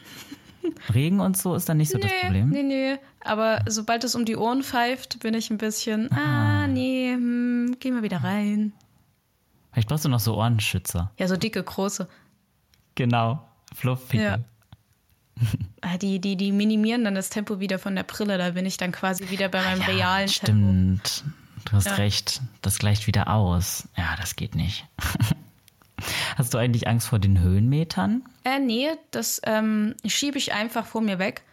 [0.93, 2.49] Regen und so ist dann nicht so nee, das Problem?
[2.49, 2.95] Nee, nee.
[3.21, 7.77] Aber sobald es um die Ohren pfeift, bin ich ein bisschen, ah, ah nee, hm,
[7.79, 8.73] geh mal wieder rein.
[9.71, 11.11] Vielleicht brauchst du noch so Ohrenschützer.
[11.17, 12.07] Ja, so dicke, große.
[12.95, 14.25] Genau, Flufffigel.
[14.25, 14.39] Ja.
[15.81, 18.37] Ah, die, die, die minimieren dann das Tempo wieder von der Brille.
[18.37, 20.47] Da bin ich dann quasi wieder bei meinem ja, realen stimmt.
[20.47, 21.07] Tempo.
[21.07, 21.23] Stimmt.
[21.65, 21.93] Du hast ja.
[21.93, 22.41] recht.
[22.61, 23.87] Das gleicht wieder aus.
[23.95, 24.85] Ja, das geht nicht.
[26.37, 28.23] Hast du eigentlich Angst vor den Höhenmetern?
[28.45, 31.43] Äh, nee, das ähm, schiebe ich einfach vor mir weg.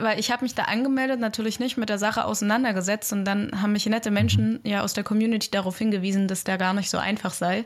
[0.00, 3.72] Weil ich habe mich da angemeldet, natürlich nicht mit der Sache auseinandergesetzt und dann haben
[3.72, 4.70] mich nette Menschen mhm.
[4.70, 7.64] ja aus der Community darauf hingewiesen, dass der gar nicht so einfach sei.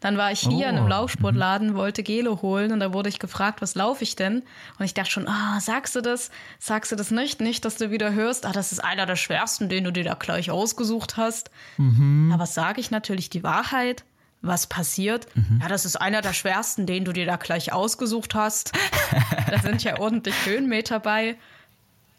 [0.00, 0.70] Dann war ich hier oh.
[0.70, 1.74] in einem oh, Laufsportladen, mhm.
[1.74, 4.42] wollte Gelo holen und da wurde ich gefragt, was laufe ich denn?
[4.78, 6.30] Und ich dachte schon, ah, sagst du das?
[6.58, 7.40] Sagst du das nicht?
[7.40, 10.14] Nicht, dass du wieder hörst, ah, das ist einer der schwersten, den du dir da
[10.14, 11.50] gleich ausgesucht hast.
[11.78, 12.30] Mhm.
[12.32, 14.04] Aber sage ich natürlich die Wahrheit?
[14.42, 15.26] was passiert.
[15.34, 15.58] Mhm.
[15.60, 18.72] Ja, das ist einer der schwersten, den du dir da gleich ausgesucht hast.
[19.50, 21.36] da sind ja ordentlich Höhenmeter bei.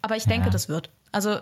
[0.01, 0.51] Aber ich denke, ja.
[0.51, 0.89] das wird.
[1.11, 1.39] Also,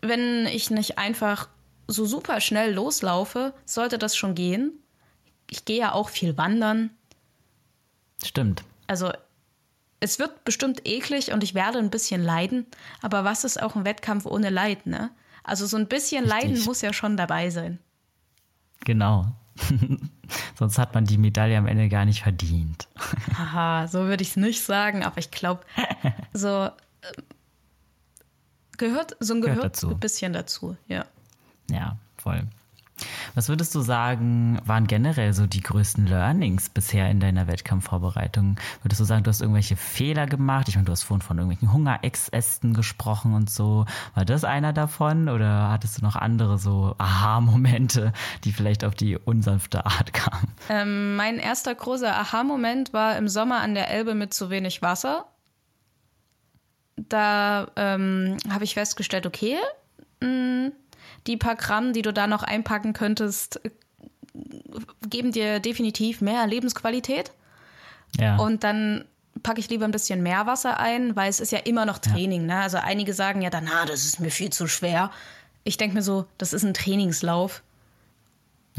[0.00, 1.48] wenn ich nicht einfach
[1.86, 4.72] so super schnell loslaufe, sollte das schon gehen.
[5.50, 6.90] Ich gehe ja auch viel wandern.
[8.24, 8.64] Stimmt.
[8.86, 9.12] Also,
[10.00, 12.66] es wird bestimmt eklig und ich werde ein bisschen leiden.
[13.02, 15.10] Aber was ist auch ein Wettkampf ohne Leid, ne?
[15.42, 16.42] Also, so ein bisschen Richtig.
[16.42, 17.78] Leiden muss ja schon dabei sein.
[18.84, 19.26] Genau.
[20.58, 22.88] Sonst hat man die Medaille am Ende gar nicht verdient.
[23.38, 25.62] Haha, so würde ich es nicht sagen, aber ich glaube,
[26.32, 26.70] so
[28.78, 29.90] gehört, so ein gehört, gehört dazu.
[29.90, 31.04] ein bisschen dazu, ja.
[31.70, 32.46] Ja, voll.
[33.34, 38.56] Was würdest du sagen, waren generell so die größten Learnings bisher in deiner Wettkampfvorbereitung?
[38.82, 40.68] Würdest du sagen, du hast irgendwelche Fehler gemacht?
[40.68, 43.86] Ich meine, du hast vorhin von irgendwelchen Hungerexästen gesprochen und so.
[44.14, 48.12] War das einer davon oder hattest du noch andere so Aha-Momente,
[48.44, 50.48] die vielleicht auf die unsanfte Art kamen?
[50.68, 55.26] Ähm, mein erster großer Aha-Moment war im Sommer an der Elbe mit zu wenig Wasser.
[56.96, 59.56] Da ähm, habe ich festgestellt, okay,
[60.20, 60.72] mh, mm,
[61.26, 63.60] die paar Gramm, die du da noch einpacken könntest,
[65.08, 67.32] geben dir definitiv mehr Lebensqualität.
[68.18, 68.36] Ja.
[68.36, 69.04] Und dann
[69.42, 72.48] packe ich lieber ein bisschen mehr Wasser ein, weil es ist ja immer noch Training.
[72.48, 72.56] Ja.
[72.56, 72.62] Ne?
[72.62, 75.10] Also einige sagen ja dann, ah, das ist mir viel zu schwer.
[75.64, 77.62] Ich denke mir so, das ist ein Trainingslauf.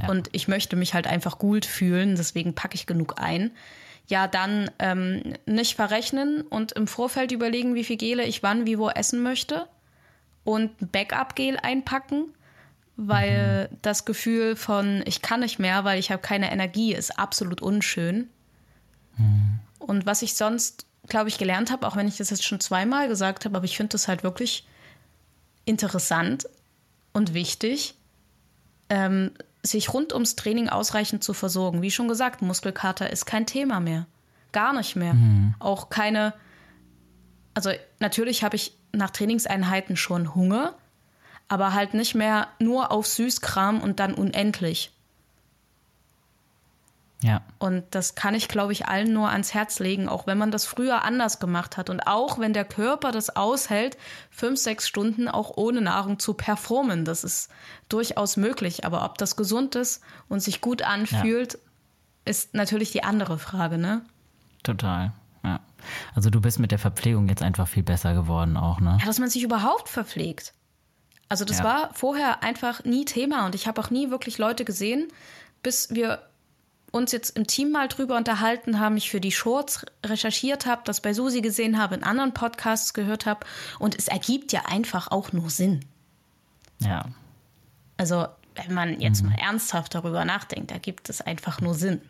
[0.02, 0.10] Ja.
[0.10, 3.52] Und ich möchte mich halt einfach gut fühlen, deswegen packe ich genug ein.
[4.08, 8.78] Ja, dann ähm, nicht verrechnen und im Vorfeld überlegen, wie viel Gele ich wann, wie,
[8.78, 9.68] wo essen möchte
[10.44, 12.34] und ein Backup-Gel einpacken,
[12.98, 13.78] weil mhm.
[13.82, 18.30] das Gefühl von ich kann nicht mehr, weil ich habe keine Energie, ist absolut unschön.
[19.18, 19.60] Mhm.
[19.80, 23.08] Und was ich sonst, glaube ich, gelernt habe, auch wenn ich das jetzt schon zweimal
[23.08, 24.68] gesagt habe, aber ich finde das halt wirklich
[25.66, 26.48] interessant
[27.12, 27.96] und wichtig,
[28.90, 29.32] ähm,
[29.66, 31.82] sich rund ums Training ausreichend zu versorgen.
[31.82, 34.06] Wie schon gesagt, Muskelkater ist kein Thema mehr.
[34.52, 35.14] Gar nicht mehr.
[35.14, 35.56] Mhm.
[35.60, 36.34] Auch keine.
[37.54, 40.76] Also natürlich habe ich nach Trainingseinheiten schon Hunger,
[41.48, 44.92] aber halt nicht mehr nur auf Süßkram und dann unendlich.
[47.26, 47.42] Ja.
[47.58, 50.68] Und das kann ich, glaube ich, allen nur ans Herz legen, auch wenn man das
[50.68, 51.90] früher anders gemacht hat.
[51.90, 53.98] Und auch wenn der Körper das aushält,
[54.30, 57.04] fünf, sechs Stunden auch ohne Nahrung zu performen.
[57.04, 57.50] Das ist
[57.90, 58.86] durchaus möglich.
[58.86, 61.60] Aber ob das gesund ist und sich gut anfühlt, ja.
[62.26, 64.06] ist natürlich die andere Frage, ne?
[64.62, 65.12] Total.
[65.44, 65.62] Ja.
[66.14, 68.98] Also du bist mit der Verpflegung jetzt einfach viel besser geworden auch, ne?
[69.00, 70.54] Ja, dass man sich überhaupt verpflegt.
[71.28, 71.64] Also das ja.
[71.64, 75.08] war vorher einfach nie Thema und ich habe auch nie wirklich Leute gesehen,
[75.64, 76.20] bis wir
[76.96, 81.02] uns jetzt im Team mal drüber unterhalten haben, ich für die Shorts recherchiert habe, das
[81.02, 83.46] bei Susi gesehen habe, in anderen Podcasts gehört habe
[83.80, 85.86] und es ergibt ja einfach auch nur Sinn.
[86.80, 87.06] Ja.
[87.98, 89.30] Also wenn man jetzt mhm.
[89.30, 92.02] mal ernsthaft darüber nachdenkt, ergibt es einfach nur Sinn.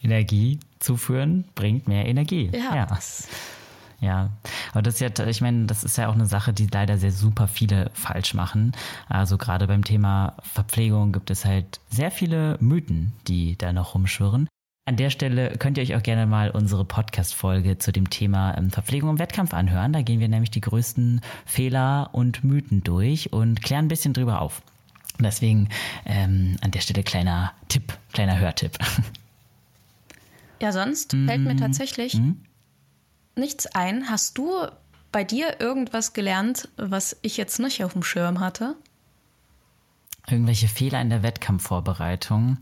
[0.00, 2.50] Energie zuführen bringt mehr Energie.
[2.52, 2.74] Ja.
[2.74, 2.98] ja.
[4.00, 4.30] Ja,
[4.72, 7.10] aber das ist ja, ich meine, das ist ja auch eine Sache, die leider sehr
[7.10, 8.72] super viele falsch machen.
[9.08, 14.48] Also gerade beim Thema Verpflegung gibt es halt sehr viele Mythen, die da noch rumschwirren.
[14.86, 18.70] An der Stelle könnt ihr euch auch gerne mal unsere Podcast-Folge zu dem Thema ähm,
[18.70, 19.92] Verpflegung im Wettkampf anhören.
[19.92, 24.40] Da gehen wir nämlich die größten Fehler und Mythen durch und klären ein bisschen drüber
[24.40, 24.62] auf.
[25.20, 25.68] Deswegen
[26.06, 28.78] ähm, an der Stelle kleiner Tipp, kleiner Hörtipp.
[30.60, 31.58] Ja, sonst fällt mir mhm.
[31.58, 32.40] tatsächlich mhm.
[33.38, 34.10] Nichts ein.
[34.10, 34.52] Hast du
[35.12, 38.76] bei dir irgendwas gelernt, was ich jetzt nicht auf dem Schirm hatte?
[40.30, 42.58] Irgendwelche Fehler in der Wettkampfvorbereitung.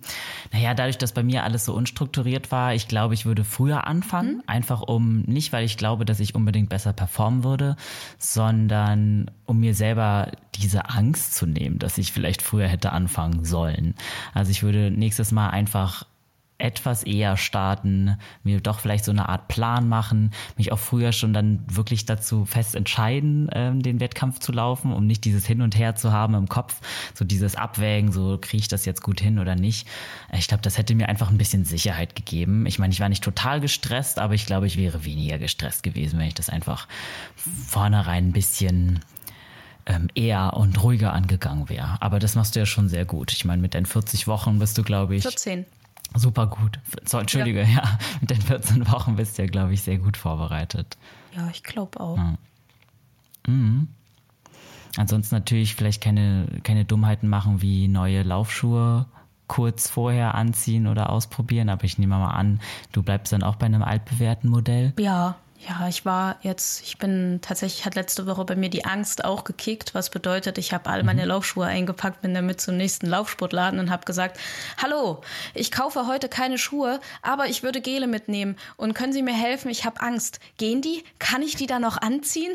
[0.53, 4.37] Naja, dadurch, dass bei mir alles so unstrukturiert war, ich glaube, ich würde früher anfangen.
[4.37, 4.43] Mhm.
[4.47, 7.75] Einfach um, nicht weil ich glaube, dass ich unbedingt besser performen würde,
[8.19, 13.97] sondern um mir selber diese Angst zu nehmen, dass ich vielleicht früher hätte anfangen sollen.
[14.33, 16.07] Also ich würde nächstes Mal einfach
[16.59, 21.33] etwas eher starten, mir doch vielleicht so eine Art Plan machen, mich auch früher schon
[21.33, 25.77] dann wirklich dazu fest entscheiden, ähm, den Wettkampf zu laufen, um nicht dieses Hin und
[25.77, 26.81] Her zu haben im Kopf,
[27.15, 29.87] so dieses Abwägen, so kriege ich das jetzt gut hin oder nicht.
[30.33, 32.65] Ich glaube, das hätte mir einfach ein bisschen Sicherheit gegeben.
[32.65, 36.19] Ich meine, ich war nicht total gestresst, aber ich glaube, ich wäre weniger gestresst gewesen,
[36.19, 36.89] wenn ich das einfach
[37.37, 39.01] vornherein ein bisschen
[39.87, 41.97] ähm, eher und ruhiger angegangen wäre.
[42.01, 43.33] Aber das machst du ja schon sehr gut.
[43.33, 45.23] Ich meine, mit deinen 40 Wochen bist du, glaube ich.
[45.23, 45.65] 14.
[46.15, 46.79] Super gut.
[47.05, 47.69] So, Entschuldige, ja.
[47.69, 47.99] ja.
[48.21, 50.97] Mit den 14 Wochen bist du ja, glaube ich, sehr gut vorbereitet.
[51.35, 52.17] Ja, ich glaube auch.
[52.17, 52.35] Ja.
[53.47, 53.89] Mhm.
[54.97, 59.07] Ansonsten natürlich vielleicht keine, keine Dummheiten machen wie neue Laufschuhe
[59.47, 62.61] kurz vorher anziehen oder ausprobieren, aber ich nehme mal an,
[62.93, 64.93] du bleibst dann auch bei einem altbewährten Modell.
[64.99, 65.37] Ja,
[65.69, 69.45] ja, ich war jetzt, ich bin tatsächlich, hat letzte Woche bei mir die Angst auch
[69.45, 71.29] gekickt, was bedeutet, ich habe all meine mhm.
[71.29, 74.39] Laufschuhe eingepackt, bin damit zum nächsten Laufsportladen und habe gesagt,
[74.81, 75.23] hallo,
[75.55, 79.71] ich kaufe heute keine Schuhe, aber ich würde Gele mitnehmen und können Sie mir helfen?
[79.71, 80.41] Ich habe Angst.
[80.59, 81.05] Gehen die?
[81.19, 82.53] Kann ich die da noch anziehen?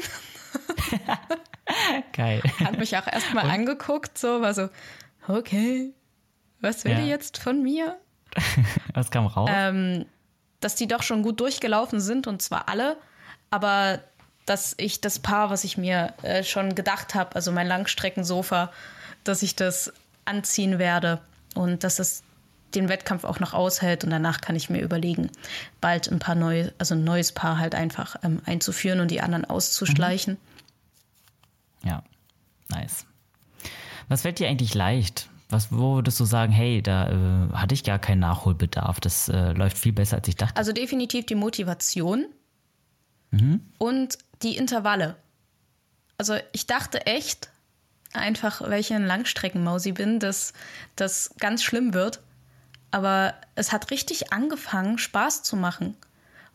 [2.14, 2.42] Geil.
[2.64, 4.70] Hat mich auch erstmal angeguckt, so war so,
[5.28, 5.94] okay,
[6.60, 7.00] was will ja.
[7.00, 7.98] die jetzt von mir?
[8.94, 9.50] was kam raus?
[9.52, 10.06] Ähm,
[10.62, 12.96] dass die doch schon gut durchgelaufen sind und zwar alle,
[13.50, 14.00] aber
[14.46, 18.72] dass ich das Paar, was ich mir äh, schon gedacht habe, also mein Langstreckensofa,
[19.24, 19.94] dass ich das
[20.26, 21.20] anziehen werde
[21.56, 22.24] und dass es
[22.74, 25.30] den Wettkampf auch noch aushält und danach kann ich mir überlegen,
[25.82, 29.46] bald ein paar neue, also ein neues Paar halt einfach ähm, einzuführen und die anderen
[29.46, 30.38] auszuschleichen.
[31.84, 31.90] Mhm.
[31.90, 32.04] Ja,
[32.70, 33.06] nice.
[34.08, 35.30] Was fällt dir eigentlich leicht?
[35.52, 39.54] Was, wo würdest du sagen, hey, da äh, hatte ich gar keinen Nachholbedarf, das äh,
[39.54, 40.56] läuft viel besser, als ich dachte?
[40.56, 42.26] Also definitiv die Motivation
[43.32, 43.62] mhm.
[43.78, 45.16] und die Intervalle.
[46.18, 47.50] Also ich dachte echt,
[48.14, 50.54] einfach, weil ich ein Langstreckenmausi bin, dass
[50.96, 52.22] das ganz schlimm wird.
[52.92, 55.96] Aber es hat richtig angefangen, Spaß zu machen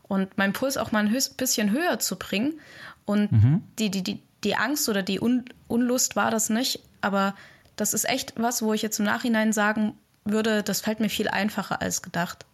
[0.03, 2.59] und meinen Puls auch mal ein bisschen höher zu bringen.
[3.05, 3.63] Und mhm.
[3.79, 7.35] die, die, die, die Angst oder die Un Unlust war das nicht, aber
[7.77, 11.29] das ist echt was, wo ich jetzt im Nachhinein sagen würde, das fällt mir viel
[11.29, 12.45] einfacher als gedacht.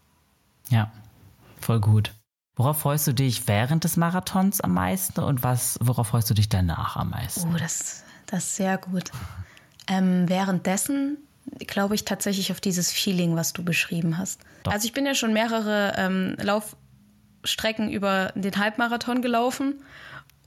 [0.69, 0.91] Ja,
[1.59, 2.13] voll gut.
[2.55, 6.49] Worauf freust du dich während des Marathons am meisten und was, worauf freust du dich
[6.49, 7.51] danach am meisten?
[7.51, 9.11] Oh, das, das ist sehr gut.
[9.87, 11.17] Ähm, währenddessen
[11.59, 14.39] glaube ich tatsächlich auf dieses Feeling, was du beschrieben hast.
[14.63, 14.71] Doch.
[14.71, 19.81] Also ich bin ja schon mehrere ähm, Laufstrecken über den Halbmarathon gelaufen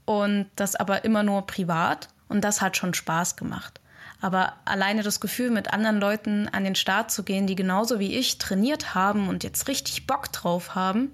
[0.04, 3.80] und das aber immer nur privat und das hat schon Spaß gemacht.
[4.20, 8.16] Aber alleine das Gefühl, mit anderen Leuten an den Start zu gehen, die genauso wie
[8.16, 11.12] ich trainiert haben und jetzt richtig Bock drauf haben,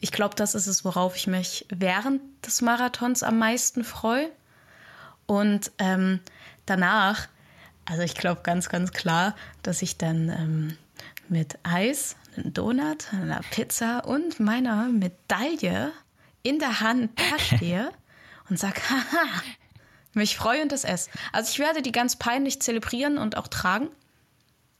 [0.00, 4.30] ich glaube, das ist es, worauf ich mich während des Marathons am meisten freue.
[5.26, 6.18] Und ähm,
[6.66, 7.28] danach,
[7.84, 10.76] also ich glaube ganz, ganz klar, dass ich dann ähm,
[11.28, 15.92] mit Eis, einem Donut, einer Pizza und meiner Medaille
[16.42, 17.92] in der Hand da stehe
[18.50, 19.42] und sage, haha,
[20.14, 21.10] mich freue und es esse.
[21.32, 23.88] Also ich werde die ganz peinlich zelebrieren und auch tragen.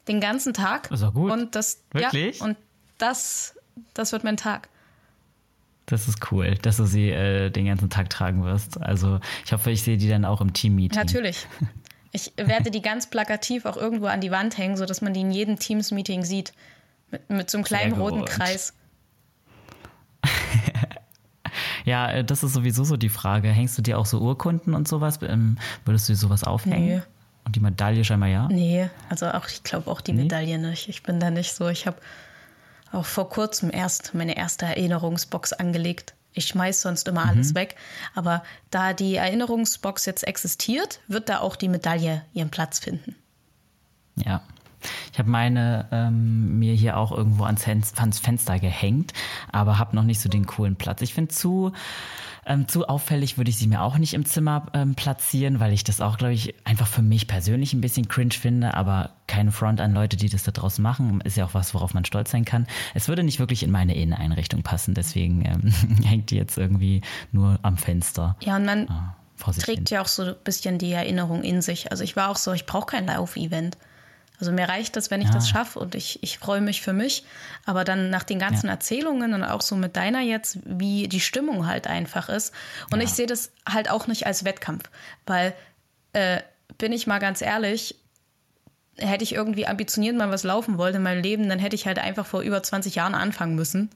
[0.09, 0.89] Den ganzen Tag.
[0.89, 1.31] Das ist auch gut.
[1.31, 2.41] Und das, Wirklich?
[2.41, 2.57] Ja, und
[2.99, 3.55] das,
[3.95, 4.69] das wird mein Tag.
[5.87, 8.81] Das ist cool, dass du sie äh, den ganzen Tag tragen wirst.
[8.81, 10.99] Also ich hoffe, ich sehe die dann auch im Team-Meeting.
[10.99, 11.47] Natürlich.
[12.15, 15.31] Ich werde die ganz plakativ auch irgendwo an die Wand hängen, sodass man die in
[15.31, 16.53] jedem Teams-Meeting sieht.
[17.11, 18.75] Mit, mit so einem kleinen roten Kreis.
[21.85, 23.49] Ja, äh, das ist sowieso so die Frage.
[23.49, 25.19] Hängst du dir auch so Urkunden und sowas?
[25.23, 26.87] Ähm, würdest du dir sowas aufhängen?
[26.87, 27.03] Nee.
[27.45, 28.49] Und die Medaille scheinbar ja?
[28.49, 30.23] Nee, also auch, ich glaube auch die nee?
[30.23, 30.89] Medaille nicht.
[30.89, 31.69] Ich bin da nicht so.
[31.69, 31.97] Ich habe
[32.93, 36.15] auch vor kurzem erst meine erste Erinnerungsbox angelegt.
[36.35, 37.31] Ich schmeiß sonst immer mhm.
[37.31, 37.77] alles weg.
[38.15, 43.17] Aber da die Erinnerungsbox jetzt existiert, wird da auch die Medaille ihren Platz finden.
[44.17, 44.43] Ja,
[45.13, 49.13] ich habe meine ähm, mir hier auch irgendwo ans, ans Fenster gehängt,
[49.51, 51.03] aber habe noch nicht so den coolen Platz.
[51.03, 51.73] Ich finde zu
[52.45, 55.85] ähm, zu auffällig würde ich sie mir auch nicht im Zimmer ähm, platzieren, weil ich
[55.85, 59.81] das auch, glaube ich, einfach für mich persönlich ein bisschen cringe finde, aber keine Front
[59.81, 61.21] an Leute, die das da draußen machen.
[61.21, 62.67] Ist ja auch was, worauf man stolz sein kann.
[62.95, 65.73] Es würde nicht wirklich in meine Inneneinrichtung passen, deswegen ähm,
[66.05, 68.37] hängt die jetzt irgendwie nur am Fenster.
[68.41, 69.15] Ja, und man ah,
[69.61, 71.93] trägt ja auch so ein bisschen die Erinnerung in sich.
[71.93, 73.79] Also ich war auch so, ich brauche kein Lauf-Event.
[74.43, 75.35] Also mir reicht das, wenn ich ja.
[75.35, 77.23] das schaffe und ich, ich freue mich für mich.
[77.65, 78.73] Aber dann nach den ganzen ja.
[78.73, 82.53] Erzählungen und auch so mit deiner jetzt, wie die Stimmung halt einfach ist.
[82.91, 83.05] Und ja.
[83.05, 84.91] ich sehe das halt auch nicht als Wettkampf,
[85.27, 85.55] weil,
[86.13, 86.41] äh,
[86.77, 87.95] bin ich mal ganz ehrlich,
[88.97, 92.01] hätte ich irgendwie ambitioniert mal was laufen wollen in meinem Leben, dann hätte ich halt
[92.01, 93.91] einfach vor über 20 Jahren anfangen müssen.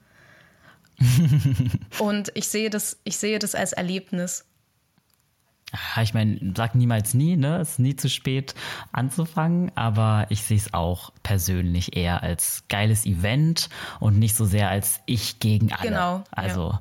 [1.99, 4.45] und ich sehe das, ich sehe das als Erlebnis.
[6.03, 7.59] Ich meine, sag niemals nie, ne?
[7.59, 8.55] Es ist nie zu spät
[8.93, 13.69] anzufangen, aber ich sehe es auch persönlich eher als geiles Event
[14.01, 15.89] und nicht so sehr als ich gegen alle.
[15.89, 16.25] Genau.
[16.31, 16.79] Also,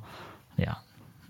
[0.58, 0.66] ja.
[0.66, 0.78] ja.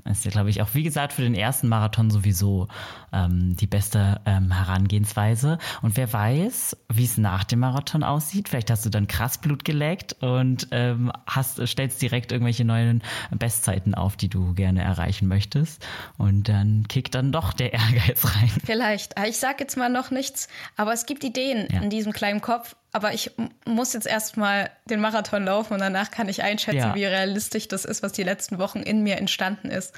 [0.05, 2.67] Das ist ja, glaube ich, auch wie gesagt für den ersten Marathon sowieso
[3.11, 5.57] ähm, die beste ähm, Herangehensweise.
[5.81, 8.47] Und wer weiß, wie es nach dem Marathon aussieht.
[8.47, 13.01] Vielleicht hast du dann krass Blut geleckt und ähm, hast, stellst direkt irgendwelche neuen
[13.31, 15.85] Bestzeiten auf, die du gerne erreichen möchtest.
[16.17, 18.51] Und dann kickt dann doch der Ehrgeiz rein.
[18.63, 19.15] Vielleicht.
[19.27, 20.47] Ich sage jetzt mal noch nichts,
[20.77, 21.81] aber es gibt Ideen ja.
[21.81, 23.31] in diesem kleinen Kopf aber ich
[23.65, 26.95] muss jetzt erstmal den Marathon laufen und danach kann ich einschätzen, ja.
[26.95, 29.93] wie realistisch das ist, was die letzten Wochen in mir entstanden ist.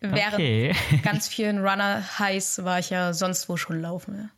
[0.00, 0.76] Während okay.
[1.02, 4.30] ganz vielen Runner-Highs war ich ja sonst wo schon laufen.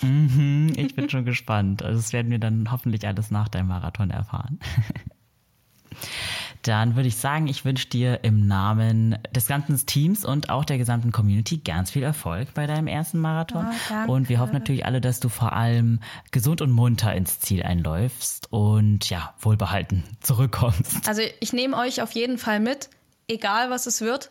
[0.00, 0.08] Ja.
[0.08, 1.82] Mhm, ich bin schon gespannt.
[1.82, 4.58] Also das werden wir dann hoffentlich alles nach deinem Marathon erfahren.
[6.62, 10.78] Dann würde ich sagen, ich wünsche dir im Namen des ganzen Teams und auch der
[10.78, 13.66] gesamten Community ganz viel Erfolg bei deinem ersten Marathon.
[14.06, 16.00] Oh, und wir hoffen natürlich alle, dass du vor allem
[16.30, 21.08] gesund und munter ins Ziel einläufst und ja, wohlbehalten zurückkommst.
[21.08, 22.90] Also ich nehme euch auf jeden Fall mit,
[23.28, 24.30] egal was es wird.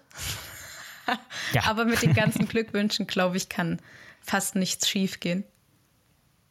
[1.53, 1.63] ja.
[1.67, 3.80] Aber mit den ganzen Glückwünschen, glaube ich, kann
[4.21, 5.43] fast nichts schiefgehen.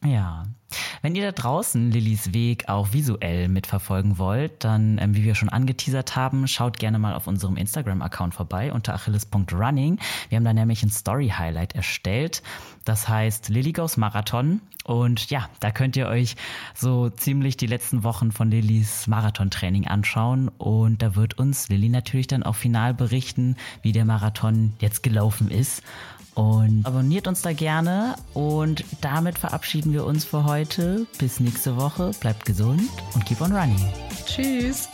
[0.03, 0.43] Ja.
[1.01, 5.49] Wenn ihr da draußen Lillys Weg auch visuell mitverfolgen wollt, dann, ähm, wie wir schon
[5.49, 9.99] angeteasert haben, schaut gerne mal auf unserem Instagram-Account vorbei unter achilles.running.
[10.29, 12.43] Wir haben da nämlich ein Story-Highlight erstellt.
[12.83, 14.61] Das heißt Lilly Goes Marathon.
[14.83, 16.35] Und ja, da könnt ihr euch
[16.73, 20.49] so ziemlich die letzten Wochen von Lillys Marathontraining anschauen.
[20.57, 25.49] Und da wird uns Lilly natürlich dann auch final berichten, wie der Marathon jetzt gelaufen
[25.49, 25.83] ist.
[26.37, 28.15] Und abonniert uns da gerne.
[28.35, 31.07] Und damit verabschieden wir uns für heute.
[31.17, 32.11] Bis nächste Woche.
[32.19, 33.83] Bleibt gesund und keep on running.
[34.27, 34.87] Tschüss.